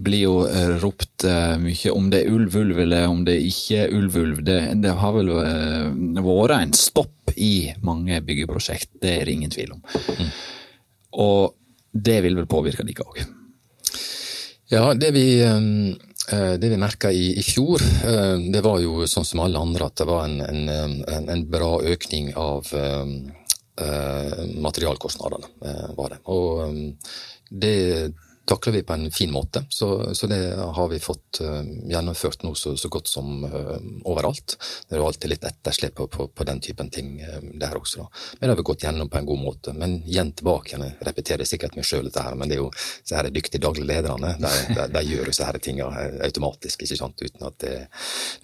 blir 0.03 0.25
jo 0.25 0.35
eh, 0.49 0.75
ropt 0.83 1.25
eh, 1.27 1.55
mye 1.63 1.93
om 1.95 2.09
det 2.11 2.25
er 2.25 2.35
ulv-ulv 2.35 2.81
eller 2.83 3.07
om 3.11 3.23
det 3.27 3.37
ikke 3.47 3.85
er 3.85 3.95
ulv-ulv. 3.95 4.43
Det, 4.47 4.59
det, 4.83 4.95
har 4.99 5.15
vel 5.15 5.31
eh, 5.39 6.19
vært 6.19 6.57
en 6.59 6.75
stopp 6.75 7.35
i 7.39 7.71
mange 7.87 8.19
byggeprosjekt, 8.27 8.91
det 9.03 9.15
er 9.21 9.29
det 9.29 9.37
ingen 9.37 9.55
tvil 9.55 9.77
om. 9.77 9.85
Mm. 10.19 10.33
Og 11.23 11.55
det 12.05 12.21
vil 12.25 12.39
vel 12.39 12.49
påvirke 12.51 12.87
dere 12.87 13.07
òg? 13.07 13.21
Ja, 14.69 14.93
det 14.95 15.11
vi, 15.17 15.41
eh, 15.41 16.55
det 16.61 16.69
vi 16.69 16.81
merka 16.81 17.11
i, 17.13 17.31
i, 17.41 17.43
fjor, 17.43 17.83
eh, 17.83 18.37
det 18.53 18.63
var 18.65 18.81
jo 18.85 19.07
sånn 19.09 19.25
som 19.25 19.41
alle 19.45 19.61
andre 19.61 19.89
at 19.89 19.97
det 20.01 20.09
var 20.09 20.27
en, 20.29 20.41
en, 20.45 21.29
en 21.29 21.45
bra 21.51 21.79
økning 21.83 22.35
av 22.37 22.73
materialkostnadene. 24.59 25.47
var 25.95 26.11
det. 26.11 26.17
Og 26.27 26.67
det 27.63 28.11
takler 28.49 28.73
vi 28.73 28.83
på 28.83 28.93
en 28.93 29.11
fin 29.11 29.33
måte. 29.33 29.65
Så, 29.69 30.15
så 30.15 30.27
det 30.27 30.57
har 30.57 30.89
vi 30.89 30.99
fått 30.99 31.41
uh, 31.45 31.63
gjennomført 31.91 32.43
nå 32.43 32.55
så, 32.57 32.77
så 32.77 32.89
godt 32.89 33.09
som 33.09 33.45
uh, 33.45 33.77
overalt. 34.09 34.57
Det 34.89 34.97
er 34.97 35.03
jo 35.03 35.09
alltid 35.09 35.33
litt 35.35 35.45
etterslep 35.45 35.95
på, 35.99 36.07
på, 36.09 36.29
på, 36.33 36.47
den 36.49 36.63
typen 36.65 36.91
ting 36.91 37.19
uh, 37.21 37.43
der 37.61 37.77
også. 37.77 38.07
Da. 38.07 38.25
Men 38.39 38.47
det 38.47 38.55
har 38.55 38.61
vi 38.63 38.67
gått 38.71 38.87
gjennom 38.87 39.13
på 39.13 39.21
en 39.21 39.29
god 39.29 39.43
måte. 39.43 39.77
Men 39.77 39.99
igjen 40.01 40.33
tilbake 40.33 40.79
jeg 40.79 40.97
repeterer 41.11 41.49
sikkert 41.49 41.77
meg 41.77 41.89
sjøl 41.89 42.09
dette 42.09 42.25
her, 42.25 42.39
men 42.41 42.49
det 42.49 42.57
er 42.57 42.65
jo 42.65 42.71
så 42.79 43.19
her 43.19 43.31
dyktige 43.35 43.63
daglige 43.65 43.91
lederne. 43.93 44.35
De, 44.41 44.55
de, 44.73 44.89
de 44.97 45.07
gjør 45.13 45.33
disse 45.33 45.49
her 45.49 45.61
tingene 45.63 46.09
automatisk, 46.25 46.85
ikke 46.87 47.01
sant, 47.03 47.25
uten 47.25 47.49
at 47.49 47.61
det, 47.65 47.75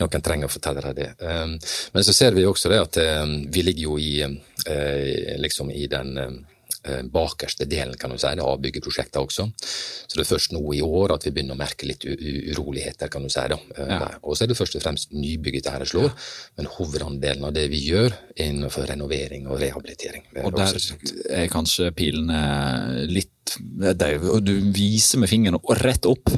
noen 0.03 0.25
trenger 0.25 0.51
å 0.51 0.53
fortelle 0.53 0.85
deg 0.85 0.99
det. 1.01 1.11
Um, 1.25 1.57
men 1.97 2.07
så 2.07 2.17
ser 2.17 2.37
vi 2.37 2.45
også 2.49 2.73
det 2.73 2.83
at 2.83 2.99
vi 3.55 3.63
ligger 3.65 3.89
jo 3.89 3.97
i, 4.01 4.25
liksom 5.41 5.71
i 5.73 5.87
den 5.91 6.45
bakerste 7.13 7.67
delen 7.69 7.97
kan 8.01 8.13
du 8.13 8.19
si, 8.21 8.29
av 8.29 8.61
byggeprosjektet 8.63 9.21
også. 9.21 9.47
Så 9.57 10.19
det 10.19 10.25
er 10.25 10.31
først 10.31 10.55
nå 10.55 10.63
i 10.77 10.83
år 10.85 11.17
at 11.17 11.27
vi 11.27 11.33
begynner 11.35 11.57
å 11.57 11.61
merke 11.61 11.89
litt 11.89 12.05
uroligheter. 12.05 13.09
kan 13.09 13.23
du 13.25 13.33
si. 13.33 13.45
Da. 13.51 13.59
Eh, 13.77 13.93
ja. 13.95 14.11
Og 14.23 14.37
så 14.37 14.45
er 14.45 14.53
det 14.53 14.59
først 14.59 14.77
og 14.79 14.85
fremst 14.85 15.15
nybygget 15.15 15.69
dette 15.69 15.89
slår, 15.89 16.11
ja. 16.11 16.15
men 16.59 16.71
hovedandelen 16.77 17.49
av 17.49 17.55
det 17.57 17.69
vi 17.73 17.83
gjør, 17.89 18.13
er 18.37 18.51
innenfor 18.51 18.89
renovering 18.91 19.49
og 19.49 19.61
rehabilitering. 19.63 20.27
Og 20.45 20.57
der 20.57 20.79
er 21.31 21.49
kanskje 21.53 21.93
pilene 21.97 23.07
litt 23.11 23.31
og 23.55 24.39
du 24.41 24.55
viser 24.73 25.21
med 25.21 25.29
fingeren 25.29 25.61
rett 25.85 26.07
opp. 26.09 26.31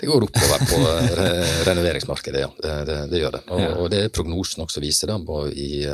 Det 0.00 0.08
går 0.08 0.24
oppover 0.26 0.64
på 0.66 0.80
re 1.16 1.28
renoveringsmarkedet, 1.68 2.40
ja. 2.42 2.48
Det, 2.58 2.72
det, 2.88 2.96
det 3.12 3.20
gjør 3.22 3.36
det. 3.36 3.42
Og, 3.46 3.60
ja. 3.62 3.70
og, 3.76 3.86
det 3.92 4.00
er 4.04 4.12
prognosen 4.14 4.64
også 4.64 4.82
viser, 4.82 5.12
da, 5.12 5.44
i 5.54 5.84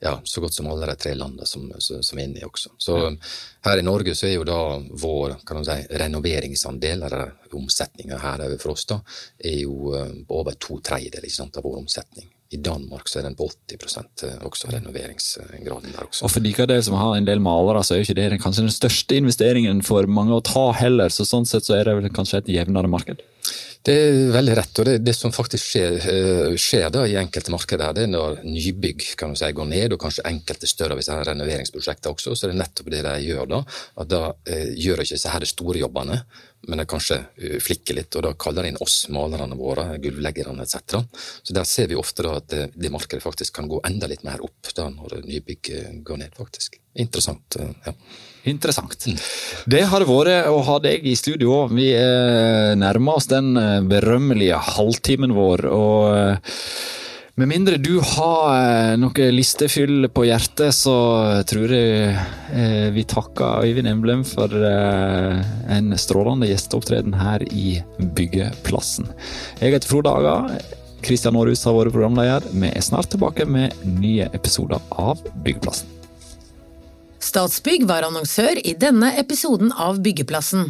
ja, 0.00 0.20
så 0.24 0.40
godt 0.40 0.54
som 0.54 0.66
alle 0.66 0.86
de 0.86 0.94
tre 1.00 1.14
landene 1.14 1.46
som, 1.48 1.70
som, 1.78 2.18
er 2.18 2.24
inne 2.24 2.40
i 2.42 2.44
også. 2.44 2.74
Så 2.78 2.96
ja. 2.98 3.10
her 3.64 3.80
i 3.80 3.84
Norge 3.86 4.14
så 4.14 4.28
er 4.28 4.36
jo 4.36 4.44
da 4.44 4.60
vår 4.92 5.38
kan 5.46 5.60
man 5.60 5.68
si, 5.68 5.76
renoveringsandel, 6.02 7.06
eller 7.08 7.32
omsetninga 7.56 8.20
her 8.20 8.44
for 8.60 8.74
oss, 8.74 8.84
da, 8.90 9.00
er 9.38 9.60
jo 9.62 9.94
på 10.28 10.40
over 10.42 10.58
to 10.60 10.80
tredjedeler 10.84 11.32
av 11.46 11.64
vår 11.64 11.78
omsetning. 11.80 12.28
I 12.54 12.60
Danmark 12.62 13.08
så 13.10 13.18
er 13.18 13.24
den 13.26 13.34
på 13.34 13.48
80 13.50 13.96
eh, 14.22 14.42
også 14.46 14.68
renoveringsgraden 14.70 15.90
der 15.90 16.04
også. 16.04 16.28
Og 16.28 16.30
for 16.30 16.44
de 16.44 16.52
del 16.70 16.82
som 16.86 16.94
har 16.94 17.16
en 17.16 17.26
del 17.26 17.42
malere, 17.42 17.82
så 17.82 17.94
er 17.94 17.98
jo 17.98 18.06
ikke 18.06 18.20
det 18.20 18.42
kanskje 18.42 18.68
den 18.68 18.74
største 18.74 19.18
investeringen 19.18 19.80
for 19.82 20.06
mange 20.06 20.36
å 20.36 20.44
ta 20.46 20.68
heller, 20.78 21.10
så 21.10 21.26
sånn 21.26 21.48
sett 21.48 21.66
så 21.66 21.74
er 21.74 21.88
det 21.88 21.96
vel 21.98 22.12
kanskje 22.14 22.44
et 22.44 22.52
jevnere 22.60 22.90
marked? 22.92 23.24
Det 23.86 23.94
er 23.94 24.16
veldig 24.34 24.54
rett. 24.58 24.78
og 24.80 24.88
Det, 24.88 24.94
det 25.06 25.14
som 25.14 25.32
faktisk 25.34 25.68
skjer, 25.70 25.96
uh, 26.02 26.56
skjer 26.58 26.88
da 26.94 27.04
i 27.06 27.14
enkelte 27.20 27.52
markeder, 27.54 27.94
det 27.94 28.06
er 28.06 28.10
når 28.10 28.40
nybygg 28.42 29.04
kan 29.18 29.32
du 29.32 29.38
si, 29.38 29.50
går 29.54 29.68
ned, 29.70 29.94
og 29.94 30.02
kanskje 30.02 30.26
enkelte 30.26 30.70
større 30.70 30.96
av 30.96 31.02
disse 31.02 31.18
renoveringsprosjekter 31.28 32.12
også, 32.12 32.34
så 32.34 32.50
det 32.50 32.56
er 32.56 32.60
nettopp 32.64 32.90
det 32.94 33.04
de 33.06 33.14
gjør 33.28 33.50
da. 33.54 33.62
at 34.02 34.10
Da 34.10 34.22
eh, 34.50 34.72
gjør 34.74 35.04
ikke 35.04 35.18
disse 35.18 35.32
her 35.32 35.46
store 35.46 35.82
jobbene, 35.84 36.20
men 36.66 36.82
de 36.82 36.88
kanskje 36.90 37.20
uh, 37.22 37.58
flikker 37.62 38.00
litt, 38.00 38.18
og 38.18 38.26
da 38.26 38.34
kaller 38.34 38.66
de 38.66 38.74
inn 38.74 38.82
oss, 38.82 39.00
malerne 39.14 39.58
våre, 39.58 39.88
gulvleggerne 40.02 40.66
etc. 40.66 41.02
Så 41.42 41.54
der 41.54 41.68
ser 41.68 41.90
vi 41.92 42.00
ofte 42.00 42.26
da 42.26 42.38
at 42.40 42.50
det, 42.52 42.64
det, 42.74 42.92
markedet 42.94 43.22
faktisk 43.22 43.60
kan 43.60 43.70
gå 43.70 43.82
enda 43.86 44.10
litt 44.10 44.26
mer 44.26 44.42
opp 44.42 44.74
da 44.74 44.90
når 44.90 45.20
nybygg 45.26 45.74
går 46.06 46.24
ned, 46.24 46.34
faktisk. 46.38 46.80
Interessant. 47.06 47.60
ja. 47.86 47.94
Interessant. 48.46 49.08
Det 49.66 49.82
har 49.90 50.02
det 50.02 50.08
vært 50.08 50.50
å 50.52 50.60
ha 50.68 50.76
deg 50.82 51.06
i 51.06 51.16
studio. 51.18 51.64
Vi 51.72 51.90
nærmer 52.78 53.18
oss 53.18 53.30
den 53.30 53.56
eh, 53.56 53.80
berømmelige 53.86 54.58
halvtimen 54.76 55.34
vår. 55.36 55.66
og 55.70 56.16
eh, 56.16 56.60
Med 57.36 57.50
mindre 57.50 57.80
du 57.82 57.98
har 58.00 58.44
eh, 58.54 58.94
noe 59.00 59.30
listefyll 59.34 60.08
på 60.12 60.26
hjertet, 60.28 60.74
så 60.76 60.96
tror 61.48 61.74
jeg 61.74 62.14
eh, 62.52 62.86
vi 62.94 63.04
takker 63.08 63.66
Øyvind 63.66 63.90
Emblem 63.90 64.24
for 64.28 64.52
eh, 64.52 65.42
en 65.76 65.92
strålende 66.00 66.48
gjesteopptreden 66.50 67.18
her 67.20 67.44
i 67.50 67.80
Byggeplassen. 67.98 69.10
Jeg 69.60 69.76
heter 69.76 69.90
Frode 69.90 70.14
Aga. 70.16 70.38
Kristian 71.06 71.36
Aarhus 71.38 71.62
har 71.68 71.76
vært 71.76 71.94
programleder. 71.94 72.48
Vi 72.50 72.72
er 72.72 72.82
snart 72.82 73.12
tilbake 73.12 73.46
med 73.46 73.76
nye 74.00 74.30
episoder 74.34 74.80
av 74.90 75.20
Byggeplassen. 75.44 75.95
Statsbygg 77.26 77.88
var 77.88 78.06
annonsør 78.06 78.60
i 78.62 78.76
denne 78.78 79.08
episoden 79.18 79.72
av 79.74 79.98
Byggeplassen. 80.04 80.68